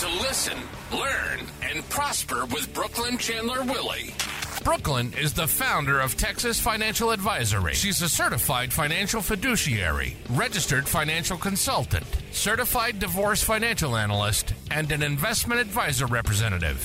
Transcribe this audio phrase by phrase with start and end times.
[0.00, 0.56] to listen,
[0.90, 4.14] learn, and prosper with Brooklynn Chandler Willie.
[4.64, 7.74] Brooklynn is the founder of Texas Financial Advisory.
[7.74, 15.60] She's a certified financial fiduciary, registered financial consultant, certified divorce financial analyst, and an investment
[15.60, 16.80] advisor representative.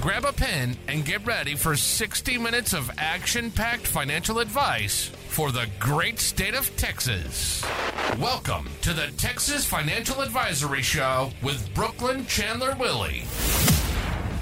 [0.00, 5.50] Grab a pen and get ready for 60 minutes of action packed financial advice for
[5.50, 7.64] the great state of Texas.
[8.20, 13.24] Welcome to the Texas Financial Advisory Show with Brooklynn Chandler Willie.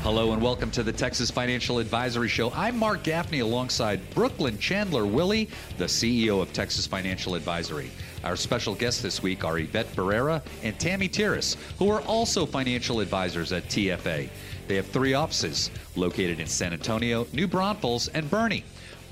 [0.02, 2.52] Hello and welcome to the Texas Financial Advisory Show.
[2.54, 5.48] I'm Mark Gaffney alongside Brooklynn Chandler Willie,
[5.78, 7.90] the CEO of Texas Financial Advisory.
[8.22, 13.00] Our special guests this week are Yvette Barrera and Tammy Tiras, who are also financial
[13.00, 14.28] advisors at TFA.
[14.68, 18.62] They have three offices located in San Antonio, New Braunfels, and Boerne.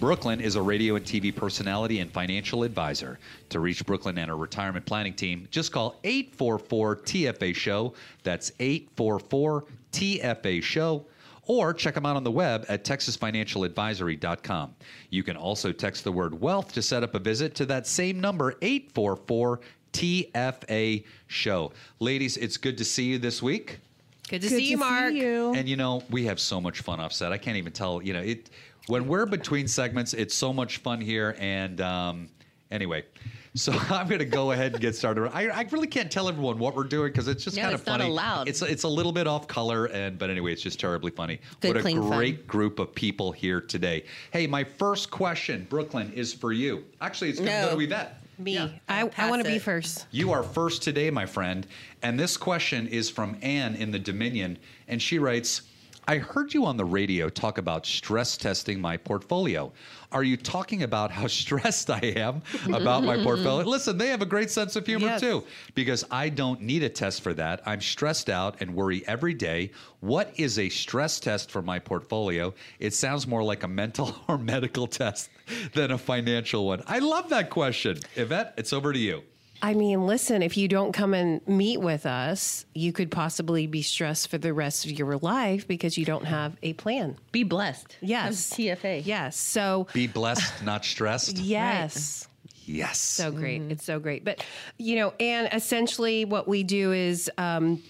[0.01, 3.19] Brooklynn is a radio and TV personality and financial advisor.
[3.51, 7.93] To reach Brooklynn and her retirement planning team, just call 844 TFA Show.
[8.23, 11.05] That's 844 TFA Show.
[11.47, 14.75] Or check them out on the web at texasfinancialadvisory.com.
[15.11, 18.21] You can also text the word wealth to set up a visit to that same
[18.21, 19.61] number, 844
[19.93, 21.73] TFA Show.
[21.99, 23.81] Ladies, it's good to see you this week.
[24.29, 25.13] Good to Good see you, to Mark.
[25.13, 25.53] you.
[25.55, 27.33] And you know, we have so much fun offset.
[27.33, 28.01] I can't even tell.
[28.01, 28.49] You know, it
[28.87, 31.37] when we're between segments, it's so much fun here.
[31.39, 32.29] And um,
[32.71, 33.05] anyway,
[33.55, 35.31] so I'm going to go ahead and get started.
[35.35, 37.81] I, I really can't tell everyone what we're doing because it's just No, kind of
[37.81, 38.11] it's not funny.
[38.11, 38.49] allowed.
[38.49, 41.41] It's it's a little bit off color, and but anyway, it's just terribly funny.
[41.61, 42.11] Good, what a clean fun.
[42.11, 44.05] great group of people here today.
[44.33, 46.85] Hey, my first question, Brooklynn, is for you.
[47.01, 47.71] Actually, it's going to No.
[47.73, 48.17] go to Yvette.
[48.39, 48.55] Me.
[48.55, 48.69] Yeah.
[48.89, 50.07] I, I want to be first.
[50.13, 51.67] You are first today, my friend.
[52.03, 54.57] And this question is from Anne in the Dominion.
[54.89, 55.61] And she writes
[56.11, 59.73] I heard you on the radio talk about stress testing my portfolio.
[60.11, 63.65] Are you talking about how stressed I am about my portfolio?
[63.69, 65.21] Listen, they have a great sense of humor Yes.
[65.21, 65.45] too,
[65.77, 67.63] because I don't need a test for that.
[67.65, 69.71] I'm stressed out and worry every day.
[70.01, 72.55] What is a stress test for my portfolio?
[72.81, 75.31] It sounds more like a mental or medical test
[75.75, 76.83] than a financial one.
[76.89, 78.01] I love that question.
[78.17, 79.23] Yvette, it's over to you.
[79.63, 83.83] I mean, listen, if you don't come and meet with us, you could possibly be
[83.83, 87.19] stressed for the rest of your life because you don't have a plan.
[87.31, 87.97] Be blessed.
[88.01, 88.25] Yes.
[88.25, 89.03] Comes TFA.
[89.05, 89.37] Yes.
[89.37, 91.39] So, Be blessed, not stressed.
[91.39, 92.27] yes.
[92.65, 92.99] Yes.
[92.99, 93.63] So great.
[93.63, 94.25] It's so great.
[94.25, 94.45] But,
[94.79, 97.83] you know, and essentially what we do is um,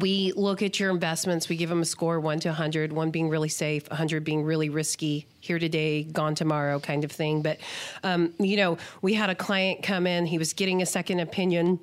[0.00, 1.48] we look at your investments.
[1.48, 4.68] We give them a score one to 100, one being really safe, 100 being really
[4.68, 7.42] risky, here today, gone tomorrow kind of thing.
[7.42, 7.58] But,
[8.02, 11.78] um, you know, we had a client come in, he was getting a second opinion.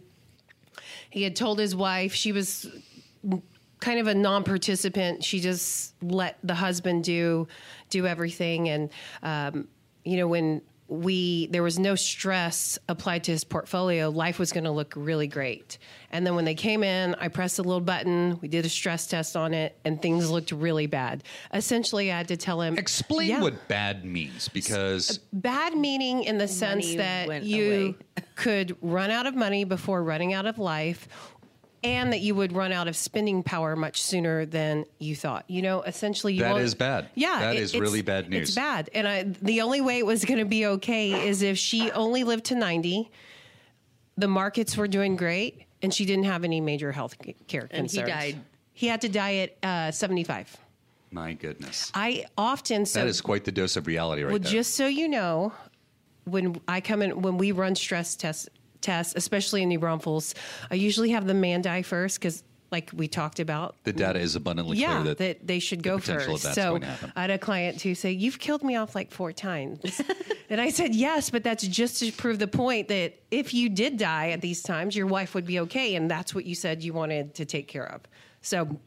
[1.09, 2.68] He had told his wife she was
[3.80, 5.24] kind of a non-participant.
[5.24, 7.47] She just let the husband do
[7.90, 8.90] do everything, and
[9.24, 9.68] um,
[10.03, 14.63] you know when we there was no stress applied to his portfolio, life was going
[14.63, 15.77] to look really great.
[16.11, 18.39] And then when they came in, I pressed a little button.
[18.41, 21.23] We did a stress test on it, and things looked really bad.
[21.53, 23.41] Essentially, I had to tell him Explain Yeah.
[23.41, 27.95] what bad means because uh, bad meaning in the sense Money that you away.
[28.35, 31.07] could run out of money before running out of life
[31.84, 35.45] and that you would run out of spending power much sooner than you thought.
[35.47, 37.09] You know, essentially you That won't- bad.
[37.16, 38.50] Yeah, That it- is really bad news.
[38.50, 38.90] It's bad.
[38.94, 42.23] And I the only way it was going to be okay is if she only
[42.23, 43.09] lived to 90,
[44.17, 47.90] the markets were doing great and she didn't have any major health c- care And
[47.90, 48.41] he died.
[48.73, 50.57] He had to die at uh, 75.
[51.11, 51.91] my goodness.
[51.94, 54.51] I often so that is quite the dose of reality right well, there.
[54.51, 55.53] just so you know,
[56.25, 58.47] when I come in, when we run stress tests,
[58.81, 60.35] tests, especially in New Braunfels,
[60.72, 64.35] I usually have the man die first because, like we talked about, the data is
[64.35, 66.45] abundantly yeah, clear that, that, they should go potential first.
[66.45, 67.13] of that's So going to.
[67.16, 70.01] I had a client who say, "You've killed me off like four times,"
[70.50, 73.97] and I said, "Yes, but that's just to prove the point that if you did
[73.97, 76.94] die at these times, your wife would be okay, and that's what you said you
[76.94, 78.01] wanted to take care of."
[78.41, 78.79] So.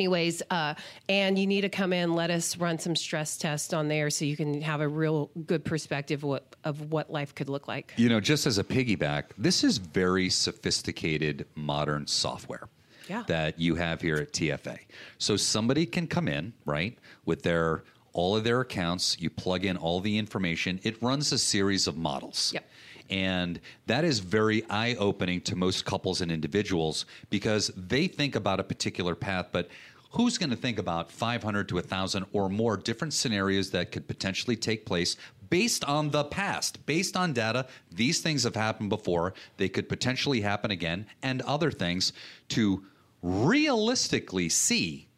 [0.00, 0.74] Anyways, uh,
[1.08, 4.24] and you need to come in, let us run some stress tests on there so
[4.24, 7.92] you can have a real good perspective what, of what life could look like.
[7.96, 12.68] you know, just as a piggyback, this is very sophisticated modern software
[13.08, 13.24] Yeah.
[13.26, 14.78] that you have here at TFA.
[15.18, 17.82] So somebody can come in, right, with their
[18.12, 21.96] all of their accounts, you plug in all the information, it runs a series of
[21.96, 22.50] models.
[22.52, 22.64] Yep.
[23.10, 28.60] And that is very eye opening to most couples and individuals because they think about
[28.60, 29.68] a particular path, but
[30.12, 34.56] who's going to think about 500 to 1,000 or more different scenarios that could potentially
[34.56, 35.16] take place
[35.50, 37.66] based on the past, based on data?
[37.90, 42.12] These things have happened before, they could potentially happen again, and other things
[42.50, 42.84] to
[43.22, 45.08] realistically see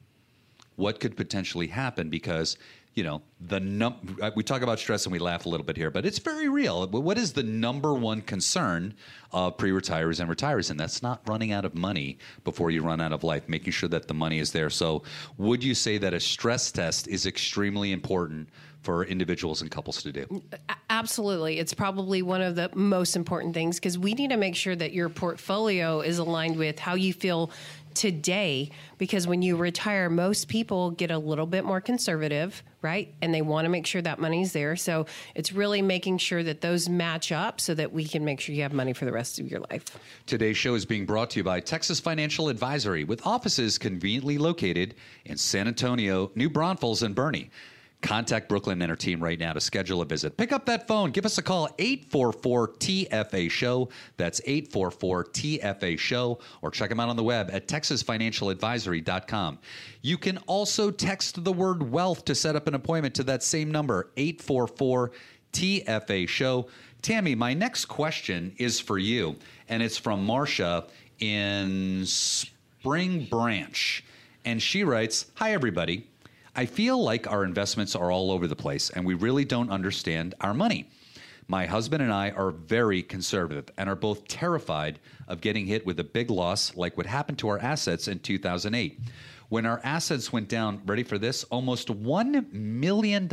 [0.77, 2.57] what could potentially happen because
[2.95, 5.77] you know, the num- uh, we talk about stress and we laugh a little bit
[5.77, 6.87] here, but it's very real.
[6.87, 8.95] What is the number one concern
[9.33, 10.71] of pre-retirees and retirees?
[10.71, 13.89] And that's not running out of money before you run out of life, making sure
[13.89, 14.69] that the money is there.
[14.69, 15.03] So,
[15.39, 18.49] would you say that a stress test is extremely important
[18.83, 20.43] for individuals and couples to do?
[20.91, 21.59] Absolutely.
[21.59, 24.93] It's probably one of the most important things because we need to make sure that
[24.93, 27.51] your portfolio is aligned with how you feel
[27.95, 33.15] today because when you retire most people get a little bit more conservative right?
[33.23, 34.77] And they want to make sure that money's there.
[34.77, 38.55] So it's really making sure that those match up so that we can make sure
[38.55, 39.85] you have money for the rest of your life.
[40.27, 44.95] Today's show is being brought to you by texas financial advisory with offices conveniently located
[45.25, 47.49] in san antonio new braunfels and boerne
[48.03, 50.37] Contact Brooklynn and her team right now to schedule a visit.
[50.37, 51.13] Pick up that phone.
[51.13, 53.89] Give us a call, 844 TFA Show.
[54.17, 56.41] That's 844 TFA Show.
[56.61, 59.59] Or check them out on the web at texasfinancialadvisory.com.
[60.03, 63.71] You can also text the word wealth to set up an appointment to that same
[63.71, 65.13] number, 844
[65.53, 66.67] TFA Show.
[67.03, 69.37] Tammy, my next question is for you,
[69.69, 70.87] and it's from Marcia
[71.21, 74.05] in Spring Branch.
[74.45, 76.09] And she writes Hi, everybody.
[76.55, 80.35] I feel like our investments are all over the place and we really don't understand
[80.43, 80.91] our money.
[81.49, 85.99] My husband and I are very conservative and are both terrified of getting hit with
[85.99, 89.01] a big loss like what happened to our assets in 2008.
[89.49, 93.29] When our assets went down, ready for this, almost $1 million.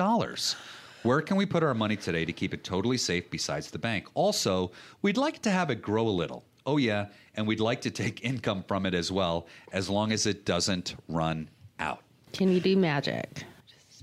[1.03, 4.07] Where can we put our money today to keep it totally safe besides the bank?
[4.13, 4.71] Also,
[5.01, 6.45] we'd like to have it grow a little.
[6.65, 10.25] Oh, yeah, and we'd like to take income from it as well, as long as
[10.25, 11.49] it doesn't run
[11.79, 12.01] out.
[12.33, 13.43] Can you do magic?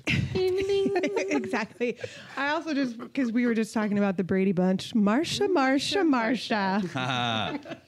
[0.35, 1.97] exactly.
[2.37, 7.79] I also just because we were just talking about the Brady Bunch, Marsha, Marsha, Marsha.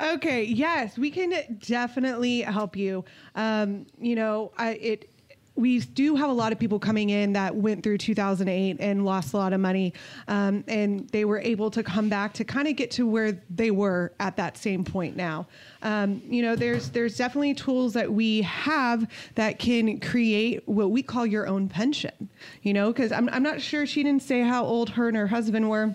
[0.14, 0.44] okay.
[0.44, 3.04] Yes, we can definitely help you.
[3.34, 5.10] Um, you know, I, it
[5.56, 9.32] we do have a lot of people coming in that went through 2008 and lost
[9.32, 9.94] a lot of money,
[10.28, 13.70] um, and they were able to come back to kind of get to where they
[13.70, 15.46] were at that same point now.
[15.82, 21.02] Um, you know, there's there's definitely tools that we have that can create what we
[21.02, 22.28] call your own pension.
[22.62, 25.26] You know, because I'm I'm not sure she didn't say how old her and her
[25.26, 25.94] husband were.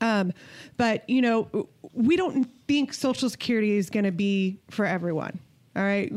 [0.00, 0.32] Um,
[0.76, 5.38] but you know, we don't think Social Security is going to be for everyone.
[5.74, 6.10] All right,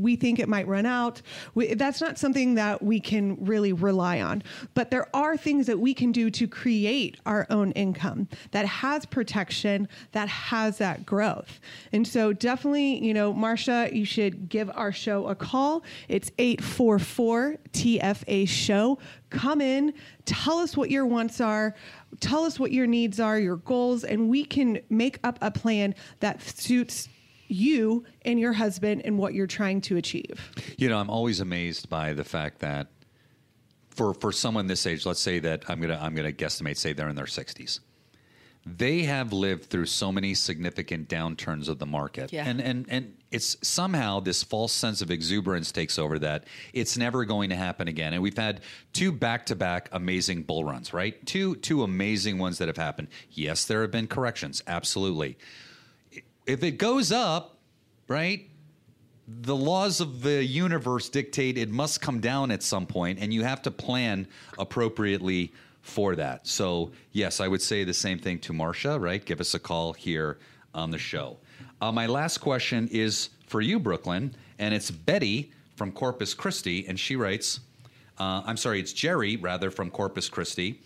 [0.00, 1.22] we think it might run out.
[1.54, 4.42] We, that's not something that we can really rely on.
[4.74, 9.06] But there are things that we can do to create our own income that has
[9.06, 11.60] protection, that has that growth.
[11.92, 15.84] And so, definitely, you know, Marsha, you should give our show a call.
[16.08, 18.98] It's 844 TFA Show.
[19.30, 19.94] Come in,
[20.24, 21.74] tell us what your wants are
[22.18, 25.94] tell us what your needs are, your goals, and we can make up a plan
[26.20, 27.08] that suits
[27.50, 30.50] you and your husband and what you're trying to achieve.
[30.76, 32.88] You know, I'm always amazed by the fact that
[33.90, 37.08] for for someone this age, let's say that I'm gonna I'm gonna guesstimate, say they're
[37.08, 37.80] in their 60s.
[38.66, 42.46] They have lived through so many significant downturns of the market, yeah.
[42.46, 47.24] and and and it's somehow this false sense of exuberance takes over that it's never
[47.24, 48.12] going to happen again.
[48.12, 48.60] And we've had
[48.92, 51.24] two back-to-back amazing bull runs, right?
[51.26, 53.08] Two two amazing ones that have happened.
[53.30, 55.38] Yes, there have been corrections, absolutely
[56.46, 57.56] if it goes up,
[58.08, 58.48] right?
[59.26, 63.44] The laws of the universe dictate it must come down at some point, and you
[63.44, 64.26] have to plan
[64.58, 65.52] appropriately
[65.82, 66.46] for that.
[66.46, 69.24] So, yes, I would say the same thing to Marcia, right?
[69.24, 70.38] Give us a call here
[70.74, 71.38] on the show.
[71.80, 76.98] Uh, my last question is for you, Brooklynn, and it's Betty from Corpus Christi, and
[76.98, 77.60] she writes,
[78.18, 80.80] uh, I'm sorry, it's Jerry, rather, from Corpus Christi.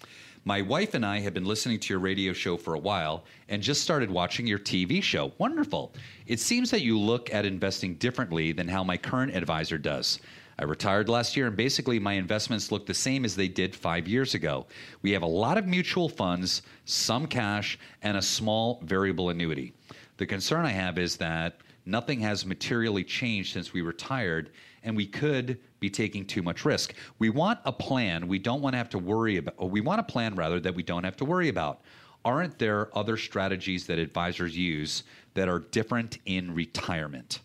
[0.46, 3.62] My wife and I have been listening to your radio show for a while and
[3.62, 5.32] just started watching your TV show.
[5.38, 5.94] Wonderful.
[6.26, 10.20] It seems that you look at investing differently than how my current advisor does.
[10.58, 14.06] I retired last year, and basically my investments look the same as they did five
[14.06, 14.66] years ago.
[15.00, 19.72] We have a lot of mutual funds, some cash, and a small variable annuity.
[20.18, 24.50] The concern I have is that nothing has materially changed since we retired,
[24.84, 26.94] and we could be taking too much risk.
[27.18, 30.04] We want a plan we don't want to have to worry about, we want a
[30.04, 31.80] plan rather that we don't have to worry about.
[32.24, 35.02] Aren't there other strategies that advisors use
[35.34, 37.40] that are different in retirement?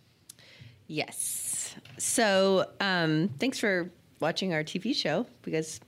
[0.87, 1.75] Yes.
[1.97, 5.79] So um, thanks for watching our TV show because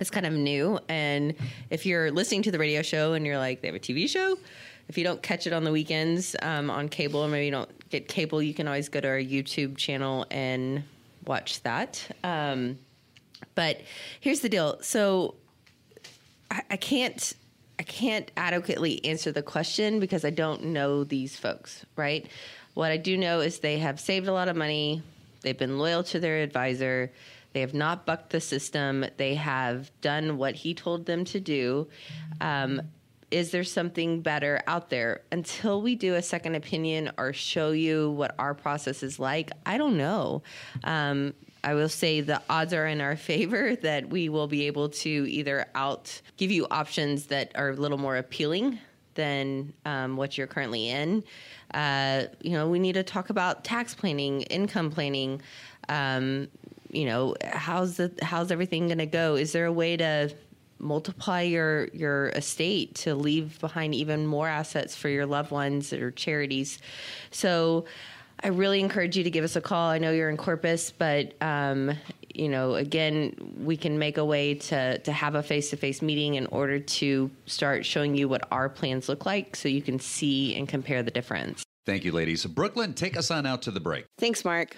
[0.00, 0.78] it's kind of new.
[0.88, 1.34] And
[1.70, 4.38] if you're listening to the radio show and you're like, they have a TV show,
[4.88, 7.70] if you don't catch it on the weekends um, on cable, or maybe you don't
[7.92, 10.82] get cable, you can always go to our YouTube channel and
[11.26, 12.04] watch that.
[12.24, 12.78] Um,
[13.54, 13.80] but
[14.18, 14.78] here's the deal.
[14.80, 15.34] So
[16.50, 17.34] I, I can't
[17.78, 22.26] I can't adequately answer the question because I don't know these folks, right?
[22.74, 25.02] What I do know is they have saved a lot of money.
[25.40, 27.12] They've been loyal to their advisor.
[27.52, 29.04] They have not bucked the system.
[29.16, 31.88] They have done what he told them to do.
[32.40, 32.82] Um,
[33.32, 35.22] is there something better out there?
[35.32, 39.78] Until we do a second opinion or show you what our process is like, I
[39.78, 40.42] don't know.
[40.84, 41.34] Um,
[41.64, 45.08] I will say the odds are in our favor that we will be able to
[45.08, 48.78] either out give you options that are a little more appealing
[49.14, 51.24] than um, what you're currently in.
[51.72, 55.40] Uh, you know, we need to talk about tax planning, income planning.
[55.88, 56.48] Um,
[56.90, 59.36] you know, how's the how's everything going to go?
[59.36, 60.30] Is there a way to
[60.82, 66.10] multiply your your estate to leave behind even more assets for your loved ones or
[66.10, 66.78] charities?
[67.30, 67.84] So.
[68.44, 69.90] I really encourage you to give us a call.
[69.90, 71.92] I know you're in Corpus, but um,
[72.34, 76.02] you know, again, we can make a way to to have a face to face
[76.02, 80.00] meeting in order to start showing you what our plans look like, so you can
[80.00, 81.62] see and compare the difference.
[81.86, 82.44] Thank you, ladies.
[82.44, 84.06] Brooklynn, take us on out to the break.
[84.18, 84.76] Thanks, Mark.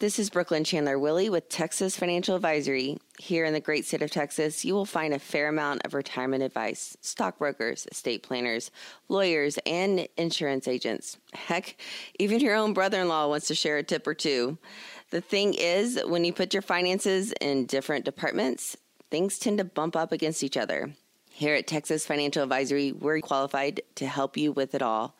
[0.00, 2.98] This is Brooklynn Chandler Willie with Texas Financial Advisory.
[3.18, 6.44] Here in the great state of Texas, you will find a fair amount of retirement
[6.44, 8.70] advice stockbrokers, estate planners,
[9.08, 11.16] lawyers, and insurance agents.
[11.34, 11.80] Heck,
[12.20, 14.56] even your own brother in law wants to share a tip or two.
[15.10, 18.76] The thing is, when you put your finances in different departments,
[19.10, 20.94] things tend to bump up against each other.
[21.38, 25.14] Here at Texas Financial Advisory, we're qualified to help you with it all.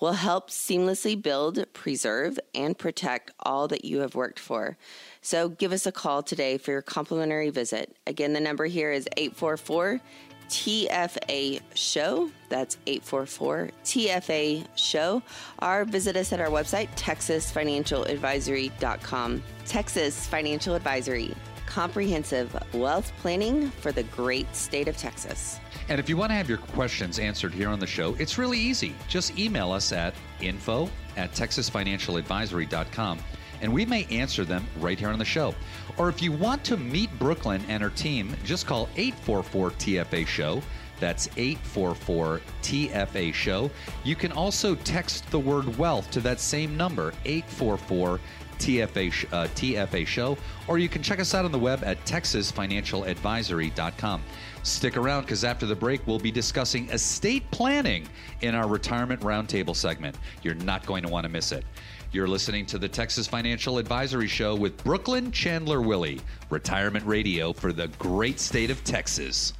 [0.00, 4.78] We'll help seamlessly build, preserve, and protect all that you have worked for.
[5.20, 7.94] So give us a call today for your complimentary visit.
[8.06, 10.00] Again, the number here is 844
[10.48, 12.30] TFA Show.
[12.48, 15.22] That's 844 TFA Show.
[15.60, 19.42] Or visit us at our website, texasfinancialadvisory.com.
[19.66, 21.34] Texas Financial Advisory
[21.68, 25.60] comprehensive wealth planning for the great state of Texas.
[25.90, 28.58] And if you want to have your questions answered here on the show, it's really
[28.58, 28.94] easy.
[29.06, 33.18] Just email us at info at texasfinancialadvisory.com
[33.60, 35.54] and we may answer them right here on the show.
[35.98, 40.62] Or if you want to meet Brooklynn and her team, just call 844 TFA Show.
[41.00, 43.70] That's 844 TFA Show.
[44.04, 48.20] You can also text the word wealth to that same number, 844
[48.58, 54.22] TFA, uh, TFA show, or you can check us out on the web at texasfinancialadvisory.com.
[54.62, 58.06] Stick around because after the break, we'll be discussing estate planning
[58.42, 60.16] in our retirement roundtable segment.
[60.42, 61.64] You're not going to want to miss it.
[62.10, 67.72] You're listening to the Texas Financial Advisory Show with Brooklynn Chandler Willie, retirement radio for
[67.72, 69.52] the great state of Texas.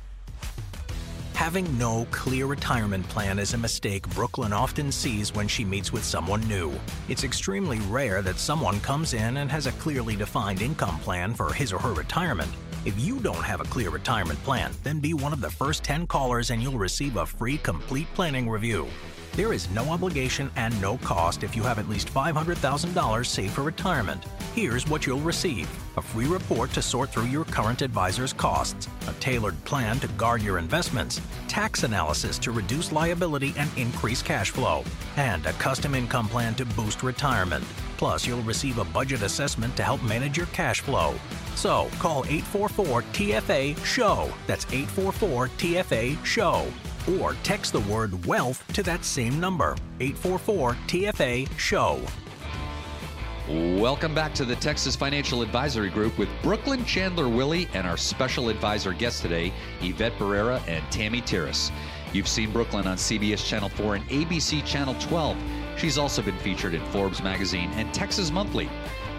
[1.39, 6.03] Having no clear retirement plan is a mistake Brooklynn often sees when she meets with
[6.03, 6.73] someone new.
[7.09, 11.53] It's extremely rare that someone comes in and has a clearly defined income plan for
[11.53, 12.51] his or her retirement.
[12.85, 16.09] If you don't have a clear retirement plan, then be one of the first 10
[16.09, 18.89] callers and you'll receive a free complete planning review.
[19.39, 23.63] There is no obligation and no cost if you have at least $500,000 saved for
[23.63, 24.25] retirement.
[24.53, 29.13] Here's what you'll receive a free report to sort through your current advisor's costs, a
[29.21, 34.83] tailored plan to guard your investments, tax analysis to reduce liability and increase cash flow,
[35.17, 37.63] and a custom income plan to boost retirement.
[37.97, 41.15] Plus, you'll receive a budget assessment to help manage your cash flow.
[41.55, 44.33] So, call 844 TFA SHOW.
[44.49, 46.67] That's 844 TFA SHOW
[47.21, 52.01] or text the word wealth to that same number 844 TFA SHOW.
[53.49, 58.51] Welcome back to the Texas Financial Advisory Group with Brooklynn Chandler Willie and our special
[58.51, 61.73] advisor guest today, Yvette Barrera and Tammy Tiras.
[62.13, 65.37] You've seen Brooklynn on CBS Channel 4 and ABC Channel 12.
[65.79, 68.69] She's also been featured in Forbes magazine and Texas Monthly.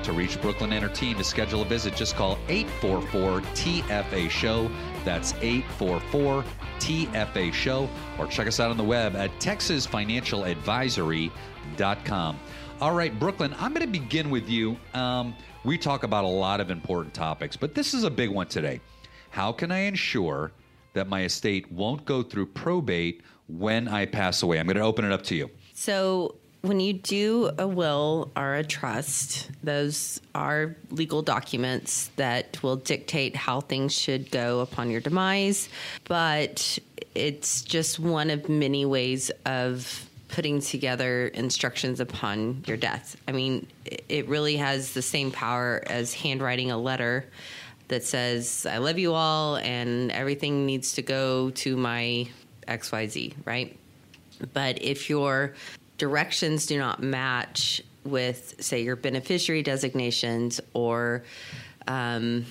[0.03, 4.69] To reach Brooklynn and her team to schedule a visit, just call 844 TFA Show.
[5.09, 6.45] That's 844
[6.77, 7.89] TFA Show.
[8.19, 12.39] Or check us out on the web at texasfinancialadvisory.com.
[12.79, 14.77] All right, Brooklynn, I'm going to begin with you.
[14.93, 18.45] Um, we talk about a lot of important topics, but this is a big one
[18.45, 18.81] today.
[19.31, 20.51] How can I ensure
[20.93, 24.59] that my estate won't go through probate when I pass away?
[24.59, 25.49] I'm going to open it up to you.
[25.73, 32.75] So, when you do a will or a trust, those are legal documents that will
[32.75, 35.69] dictate how things should go upon your demise,
[36.05, 36.77] but
[37.15, 43.15] it's just one of many ways of putting together instructions upon your death.
[43.27, 47.25] I mean, it really has the same power as handwriting a letter
[47.87, 52.27] that says, I love you all and everything needs to go to my
[52.67, 53.75] XYZ, right?
[54.53, 55.55] But if your
[55.99, 61.23] directions do not match with, say, your beneficiary designations or
[61.87, 62.45] um,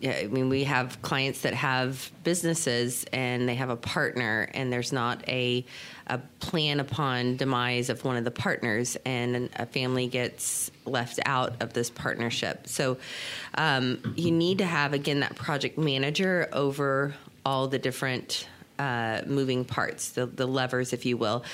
[0.00, 4.72] yeah, I mean, we have clients that have businesses and they have a partner, and
[4.72, 5.64] there's not a
[6.08, 11.60] a plan upon demise of one of the partners, and a family gets left out
[11.60, 12.68] of this partnership.
[12.68, 12.96] So,
[13.56, 18.48] um, you need to have again that project manager over all the different
[18.78, 21.44] uh, moving parts, the, the levers, if you will.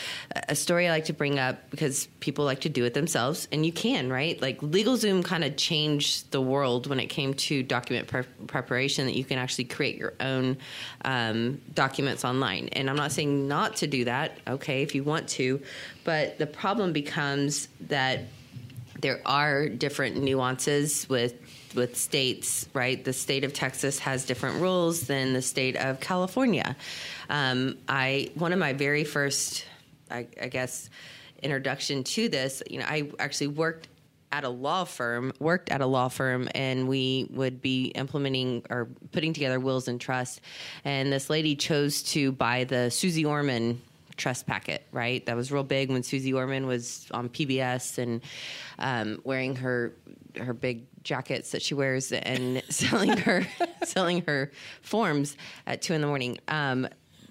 [0.48, 3.64] A story I like to bring up because people like to do it themselves, and
[3.64, 4.40] you can, right?
[4.40, 9.14] Like LegalZoom kind of changed the world when it came to document pre- preparation, that
[9.14, 10.56] you can actually create your own
[11.04, 12.68] um, documents online.
[12.72, 15.60] And I'm not saying not to do that, okay, if you want to,
[16.04, 18.20] but the problem becomes that
[19.00, 21.34] there are different nuances with
[21.74, 23.02] with states, right?
[23.02, 26.76] The state of Texas has different rules than the state of California.
[27.28, 29.66] Um, I one of my very first,
[30.10, 30.90] I, I guess,
[31.42, 32.62] introduction to this.
[32.68, 33.88] You know, I actually worked
[34.32, 38.88] at a law firm, worked at a law firm, and we would be implementing or
[39.12, 40.40] putting together wills and trusts.
[40.84, 43.82] And this lady chose to buy the Suze Orman
[44.16, 45.24] trust packet, right?
[45.26, 48.22] That was real big when Suze Orman was on PBS and
[48.78, 49.92] um, wearing her
[50.38, 53.46] her big jackets that she wears and selling her
[53.84, 54.50] selling her
[54.82, 56.38] forms at two in the morning.
[56.48, 56.88] Um,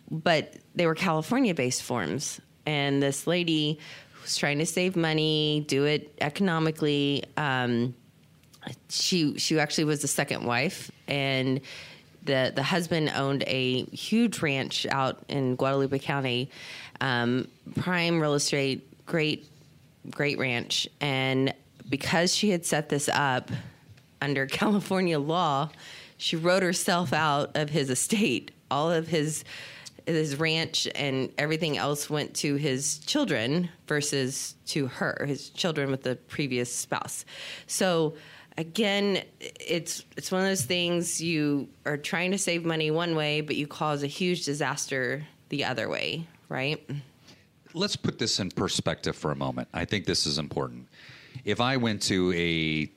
[0.09, 3.79] but they were California based forms, and this lady
[4.21, 7.23] was trying to save money, do it economically.
[7.37, 7.95] Um,
[8.89, 11.61] she she actually was the second wife and
[12.23, 16.49] the the husband owned a huge ranch out in Guadalupe County,
[16.99, 19.47] um, prime real estate, great
[20.09, 21.53] great ranch, and
[21.89, 23.51] because she had set this up
[24.21, 25.69] under California law,
[26.17, 28.51] she wrote herself out of his estate.
[28.69, 29.43] All of his
[30.05, 36.01] his ranch and everything else went to his children versus to her, his children with
[36.03, 37.23] the previous spouse.
[37.67, 38.15] So
[38.57, 43.41] again, it's it's one of those things you are trying to save money one way,
[43.41, 46.83] but you cause a huge disaster the other way, right?
[47.73, 49.69] Let's put this in perspective for a moment.
[49.73, 50.87] I think this is important.
[51.45, 52.91] If I went to a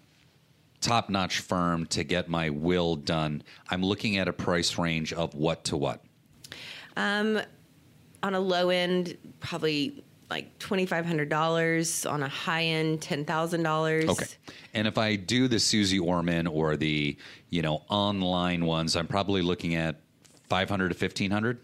[0.81, 5.35] top notch firm to get my will done, I'm looking at a price range of
[5.35, 6.03] what to what?
[6.97, 7.41] Um,
[8.23, 12.07] on a low end, probably like twenty five hundred dollars.
[12.07, 14.09] On a high end, ten thousand dollars.
[14.09, 14.27] Okay.
[14.73, 17.17] And if I do the Suze Orman or the
[17.51, 20.01] you know online ones, I'm probably looking at
[20.49, 21.61] five hundred to fifteen hundred.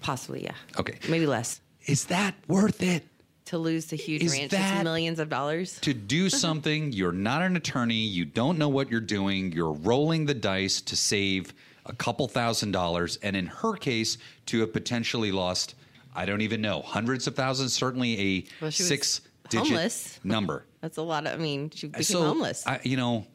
[0.00, 0.54] Possibly, yeah.
[0.78, 0.98] Okay.
[1.08, 1.60] Maybe less.
[1.86, 3.04] Is that worth it?
[3.46, 5.78] To lose the huge Is ranch, millions of dollars.
[5.80, 10.24] to do something you're not an attorney you don't know what you're doing you're rolling
[10.24, 11.52] the dice to save
[11.86, 15.74] a couple thousand dollars and in her case to have potentially lost
[16.16, 20.20] i don't even know hundreds of thousands certainly a Well, six digit homeless.
[20.24, 21.32] number That's a lot of.
[21.32, 22.66] I mean, she uh, became so homeless.
[22.66, 23.26] I, you know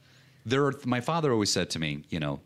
[0.45, 2.39] there are my father always said to me you know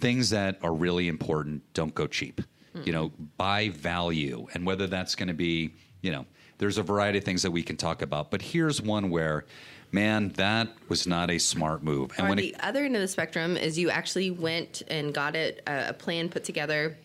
[0.00, 2.40] things that are really important don't go cheap
[2.74, 2.82] hmm.
[2.84, 6.26] you know buy value and whether that's going to be you know
[6.58, 9.44] there's a variety of things that we can talk about but here's one where
[9.92, 13.02] man that was not a smart move and or when the it, other end of
[13.02, 16.96] the spectrum is you actually went and got it a, a plan put together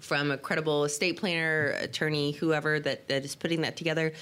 [0.00, 4.12] from a credible estate planner, attorney, whoever that, that is putting that together.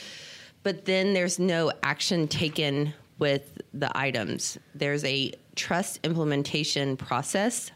[0.63, 4.59] But then there's no action taken with the items.
[4.75, 7.71] There's a trust implementation process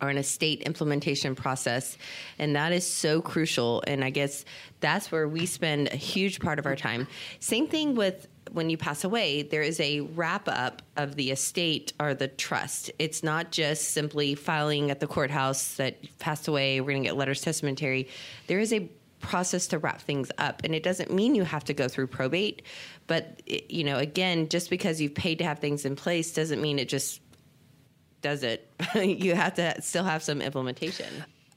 [0.00, 1.96] or an estate implementation process.
[2.38, 3.82] And that is so crucial.
[3.86, 4.44] And I guess
[4.80, 7.08] that's where we spend a huge part of our time.
[7.40, 11.92] Same thing with when you pass away, there is a wrap up of the estate
[12.00, 12.90] or the trust.
[12.98, 17.16] It's not just simply filing at the courthouse that passed away, we're going to get
[17.16, 18.08] letters testamentary.
[18.46, 18.88] There is a
[19.20, 22.62] process to wrap things up and it doesn't mean you have to go through probate
[23.08, 26.78] but you know again just because you've paid to have things in place doesn't mean
[26.78, 27.20] it just
[28.22, 31.06] does it you have to still have some implementation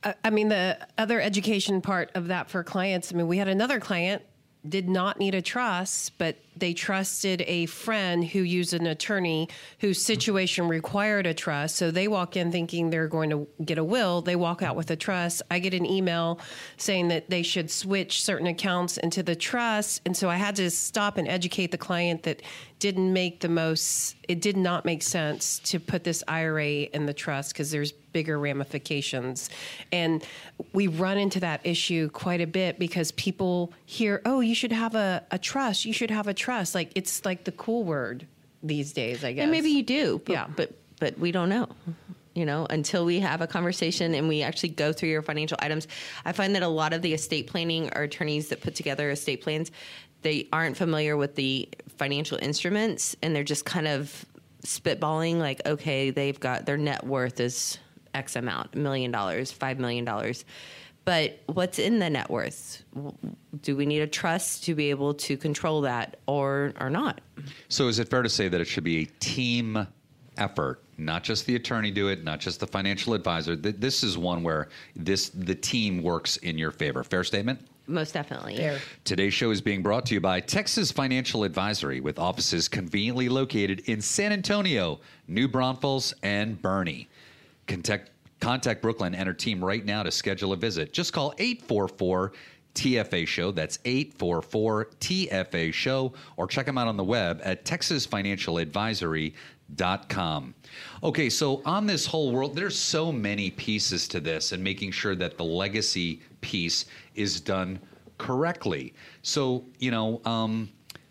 [0.04, 3.14] I- I mean, the other education part of that for clients.
[3.14, 4.24] I mean, we had another client
[4.68, 9.98] did not need a trust, but they trusted a friend who used an attorney whose
[9.98, 10.14] mm-hmm.
[10.14, 11.76] situation required a trust.
[11.76, 14.22] So they walk in thinking they're going to get a will.
[14.22, 15.42] They walk out with a trust.
[15.52, 16.40] I get an email
[16.78, 20.02] saying that they should switch certain accounts into the trust.
[20.06, 22.42] And so I had to stop and educate the client that
[22.82, 27.14] didn't make the most, it did not make sense to put this IRA in the
[27.14, 29.50] trust because there's bigger ramifications.
[29.92, 30.26] And
[30.74, 34.96] we run into that issue quite a bit because people hear, oh, you should have
[34.96, 35.86] a, a trust.
[35.86, 36.51] You should have a trust.
[36.76, 38.28] Like it's like the cool word
[38.64, 39.44] these days, I guess.
[39.44, 40.48] and maybe you do but, Yeah.
[40.56, 41.68] but but we don't know
[42.36, 45.88] you know until we have a conversation and we actually go through your financial items
[46.26, 49.42] i find that a lot of the estate planning or attorneys that put together estate
[49.42, 49.72] plans
[50.22, 54.24] they aren't familiar with the financial instruments and they're just kind of
[54.64, 57.80] spitballing like okay they've got their net worth is
[58.14, 60.46] x amount a million dollars five million dollars
[61.06, 62.84] but what's in the net worth
[63.62, 67.22] do we need a trust to be able to control that or or not
[67.70, 69.88] So is it fair to say that it should be a team
[70.38, 73.56] effort, not just the attorney do it, not just the financial advisor?
[73.56, 77.04] Th- This is one where this the team works in your favor.
[77.04, 77.60] Fair statement?
[77.88, 78.80] most definitely Fair.
[79.04, 83.82] Today's show is being brought to you by Texas Financial Advisory with offices conveniently located
[83.90, 87.08] in San Antonio, New Braunfels, and Boerne.
[87.68, 88.12] Contact,
[88.42, 90.92] contact Brooklynn and her team right now to schedule a visit.
[90.92, 92.34] Just call 844
[92.74, 93.52] TFA Show.
[93.52, 96.14] That's 844 TFA Show.
[96.38, 100.56] Or check them out on the web at texasfinancialadvisory.com.
[101.04, 105.16] Okay, so on this whole world, there's so many pieces to this and making sure
[105.16, 107.80] that the legacy piece is done
[108.18, 108.94] correctly.
[109.22, 110.70] So, you know, um,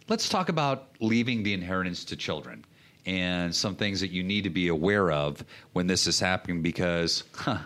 [0.08, 2.64] let's talk about leaving the inheritance to children
[3.06, 7.24] and some things that you need to be aware of when this is happening because
[7.34, 7.58] huh,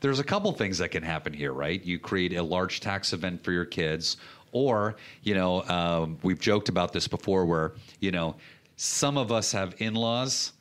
[0.00, 1.82] there's a couple things that can happen here, right?
[1.82, 4.18] You create a large tax event for your kids,
[4.52, 8.36] or, you know, um, we've joked about this before where, you know,
[8.76, 10.52] some of us have in laws.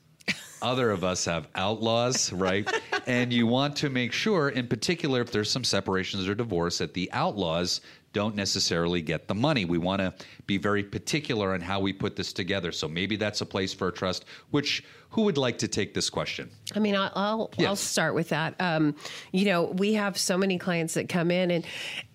[0.61, 2.69] Other of us have outlaws, right?
[3.05, 6.93] and you want to make sure, in particular, if there's some separations or divorce, that
[6.93, 7.81] the outlaws
[8.13, 9.65] don't necessarily get the money.
[9.65, 10.13] We want to
[10.45, 12.71] be very particular on how we put this together.
[12.71, 14.25] So maybe that's a place for a trust.
[14.51, 16.49] Which who would like to take this question?
[16.75, 17.67] I mean, I'll I'll, Yes.
[17.67, 18.55] I'll start with that.
[18.59, 18.95] Um,
[19.31, 21.65] you know, we have so many clients that come in, and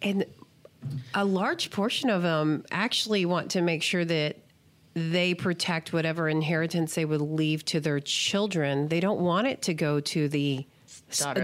[0.01, 0.25] and
[1.15, 4.37] a large portion of them actually want to make sure that
[4.95, 8.89] they protect whatever inheritance they would leave to their children.
[8.89, 10.67] They don't want it to go to the.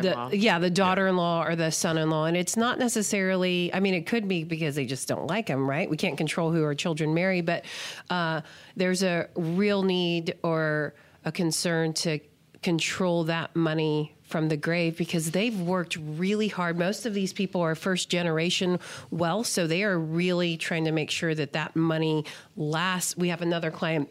[0.03, 3.73] The- yeah, the daughter-in-law or the son-in-law, and it's not necessarily.
[3.73, 5.89] I mean, it could be because they just don't like him, right?
[5.89, 7.65] We can't control who our children marry, but
[8.11, 8.43] uh,
[8.77, 12.21] there's a real need or a concern to
[12.63, 16.79] control that money from the grave because they've worked really hard.
[16.79, 21.11] Most of these people are first generation wealth, so they are really trying to make
[21.11, 22.25] sure that that money
[22.57, 23.17] lasts.
[23.17, 24.09] We have another client.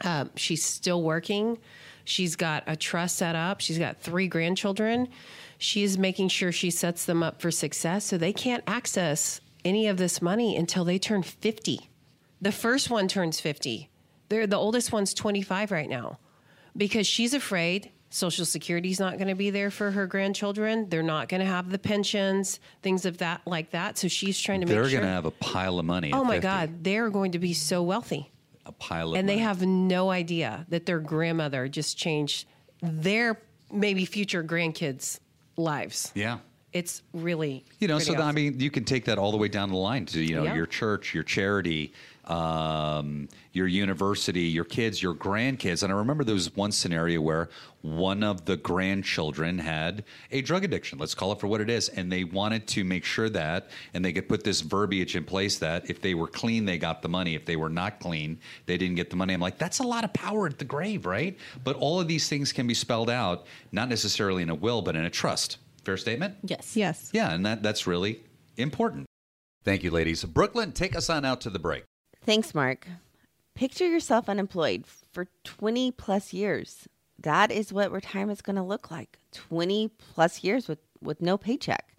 [0.00, 1.58] Uh, she's still working.
[2.04, 3.60] She's got a trust set up.
[3.60, 5.08] She's got three grandchildren.
[5.58, 9.88] She is making sure she sets them up for success so they can't access any
[9.88, 11.88] of this money until they turn 50.
[12.40, 13.88] The first one turns 50.
[14.28, 16.18] They're, the oldest one's 25 right now
[16.76, 20.88] because she's afraid Social Security's not going to be there for her grandchildren.
[20.88, 23.98] They're not going to have the pensions, things of that like that.
[23.98, 25.00] So she's trying to They're make sure.
[25.00, 26.12] They're going to have a pile of money.
[26.12, 26.42] oh my 50.
[26.42, 28.30] God, they're going to be so wealthy
[28.66, 32.46] a pile of and they have no idea that their grandmother just changed
[32.82, 33.40] their
[33.72, 35.18] maybe future grandkids'
[35.56, 36.12] lives.
[36.14, 36.38] yeah.
[36.72, 39.46] It's really You know, so th- I mean, you can take that all the way
[39.46, 40.56] down the line to you know Yeah.
[40.56, 41.92] your church, your charity,
[42.26, 45.82] um, your university, your kids, your grandkids.
[45.82, 47.48] And I remember there was one scenario where
[47.82, 50.98] one of the grandchildren had a drug addiction.
[50.98, 54.04] Let's call it for what it is, and they wanted to make sure that, and
[54.04, 57.08] they could put this verbiage in place that if they were clean, they got the
[57.08, 57.34] money.
[57.34, 59.34] If they were not clean, they didn't get the money.
[59.34, 61.36] I'm like, that's a lot of power at the grave, right?
[61.62, 64.96] But all of these things can be spelled out, not necessarily in a will, but
[64.96, 65.58] in a trust.
[65.84, 66.36] Fair statement.
[66.44, 67.10] yes Yes.
[67.12, 68.22] Yeah, and that, that's really
[68.56, 69.06] important.
[69.64, 70.24] Thank you, ladies.
[70.24, 71.84] Brooklynn, take us on out to the break.
[72.24, 72.86] Thanks, Mark.
[73.54, 76.88] Picture yourself unemployed for 20 plus years.
[77.20, 81.94] That is what retirement's going to look like 20 plus years with, with no paycheck.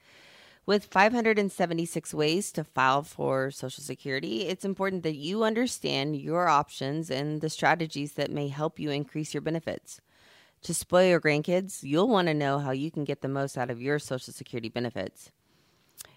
[0.66, 7.12] With 576 ways to file for Social Security, it's important that you understand your options
[7.12, 10.02] and the strategies that may help you increase your benefits.
[10.64, 13.70] To spoil your grandkids, you'll want to know how you can get the most out
[13.70, 15.30] of your Social Security benefits.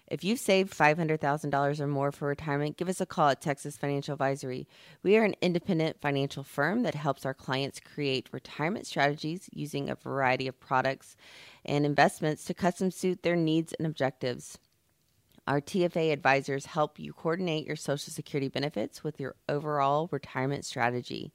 [0.09, 4.13] If you've saved $500,000 or more for retirement, give us a call at Texas Financial
[4.13, 4.67] Advisory.
[5.03, 9.95] We are an independent financial firm that helps our clients create retirement strategies using a
[9.95, 11.15] variety of products
[11.63, 14.57] and investments to custom suit their needs and objectives.
[15.47, 21.31] Our TFA advisors help you coordinate your Social Security benefits with your overall retirement strategy.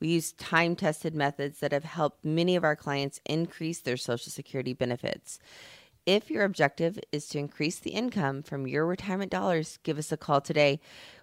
[0.00, 4.30] We use time tested methods that have helped many of our clients increase their Social
[4.32, 5.38] Security benefits.
[6.06, 10.16] If your objective is to increase the income from your retirement dollars, give us a
[10.16, 10.78] call today.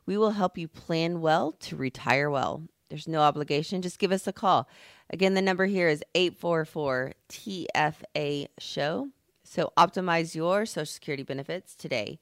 [0.05, 2.63] We will help you plan well to retire well.
[2.89, 4.67] There's no obligation, just give us a call.
[5.09, 9.07] Again, the number here is 844 TFA Show.
[9.45, 12.19] So optimize your Social Security benefits today.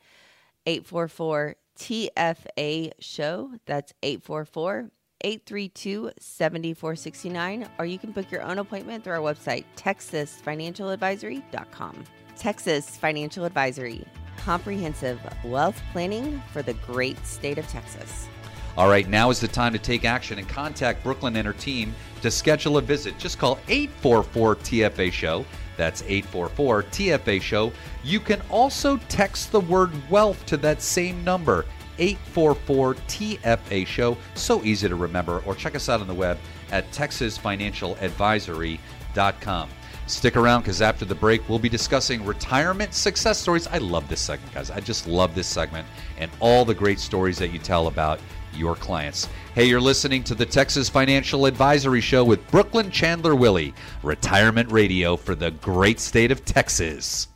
[0.67, 3.53] 844 TFA Show.
[3.65, 4.91] That's 844
[5.23, 7.67] 832 7469.
[7.79, 12.03] Or you can book your own appointment through our website, texasfinancialadvisory.com.
[12.41, 14.03] Texas Financial Advisory,
[14.35, 18.27] comprehensive wealth planning for the great state of Texas.
[18.75, 21.93] All right, now is the time to take action and contact Brooklynn and her team
[22.23, 23.19] to schedule a visit.
[23.19, 25.45] Just call 844 TFA Show.
[25.77, 27.71] That's 844 TFA Show.
[28.03, 31.65] You can also text the word wealth to that same number,
[31.99, 34.17] 844 TFA Show.
[34.33, 35.43] So easy to remember.
[35.45, 36.39] Or check us out on the web
[36.71, 39.69] at texasfinancialadvisory.com.
[40.07, 43.67] Stick around because after the break, we'll be discussing retirement success stories.
[43.67, 44.69] I love this segment, guys.
[44.69, 45.87] I just love this segment
[46.17, 48.19] and all the great stories that you tell about
[48.53, 49.29] your clients.
[49.55, 55.15] Hey, you're listening to the Texas Financial Advisory Show with Brooklynn Chandler Willie, retirement radio
[55.15, 57.27] for the great state of Texas.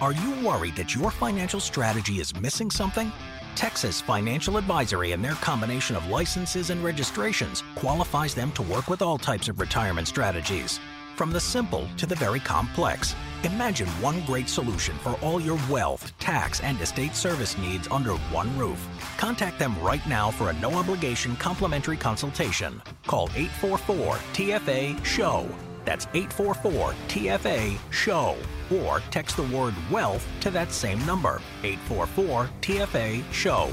[0.00, 3.12] Are you worried that your financial strategy is missing something?
[3.56, 9.02] Texas Financial Advisory and their combination of licenses and registrations qualifies them to work with
[9.02, 10.78] all types of retirement strategies.
[11.18, 16.16] From the simple to the very complex, imagine one great solution for all your wealth,
[16.20, 18.86] tax, and estate service needs under one roof.
[19.16, 22.80] Contact them right now for a no obligation complimentary consultation.
[23.08, 25.48] Call 844 TFA SHOW.
[25.84, 28.36] That's 844 TFA SHOW.
[28.70, 33.68] Or text the word wealth to that same number 844 TFA SHOW.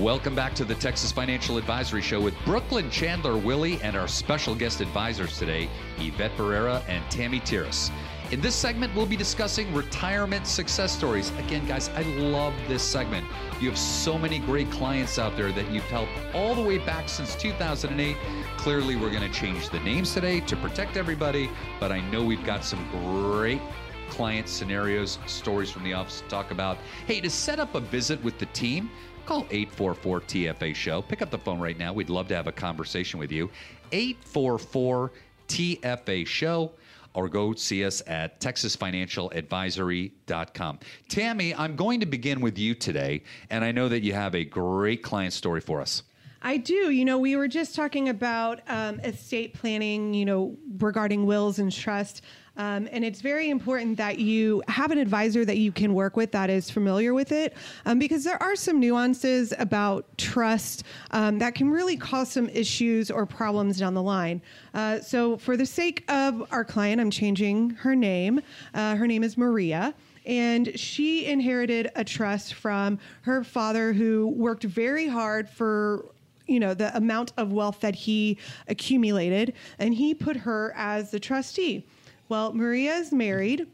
[0.00, 4.56] Welcome back to the Texas Financial Advisory Show with Brooklynn Chandler Willie and our special
[4.56, 7.92] guest advisors today, Yvette Barrera and Tammy Tiras.
[8.32, 11.30] In this segment, we'll be discussing retirement success stories.
[11.38, 13.24] Again, guys, I love this segment.
[13.60, 17.08] You have so many great clients out there that you've helped all the way back
[17.08, 18.16] since 2008.
[18.56, 22.44] Clearly, we're going to change the names today to protect everybody, but I know we've
[22.44, 23.60] got some great
[24.08, 26.78] client scenarios, stories from the office to talk about.
[27.06, 28.90] Hey, to set up a visit with the team,
[29.28, 31.02] call 844 TFA Show.
[31.02, 31.92] Pick up the phone right now.
[31.92, 33.50] We'd love to have a conversation with you.
[33.92, 35.12] 844
[35.48, 36.72] TFA Show
[37.12, 40.78] or go see us at texasfinancialadvisory.com.
[41.10, 44.44] Tammy, I'm going to begin with you today, and I know that you have a
[44.44, 46.04] great client story for us.
[46.40, 46.90] I do.
[46.90, 51.72] You know, we were just talking about um, estate planning, you know, regarding wills and
[51.72, 52.22] trust.
[52.58, 56.32] Um, and it's very important that you have an advisor that you can work with
[56.32, 57.54] that is familiar with it
[57.86, 63.10] um, because there are some nuances about trust um, that can really cause some issues
[63.10, 64.42] or problems down the line.
[64.74, 68.40] Uh, so, for the sake of our client, I'm changing her name.
[68.74, 69.94] Uh, her name is Maria
[70.26, 76.04] and she inherited a trust from her father who worked very hard for
[76.46, 78.36] you know the amount of wealth that he
[78.68, 81.84] accumulated and he put her as the trustee
[82.28, 83.66] well, Maria is married.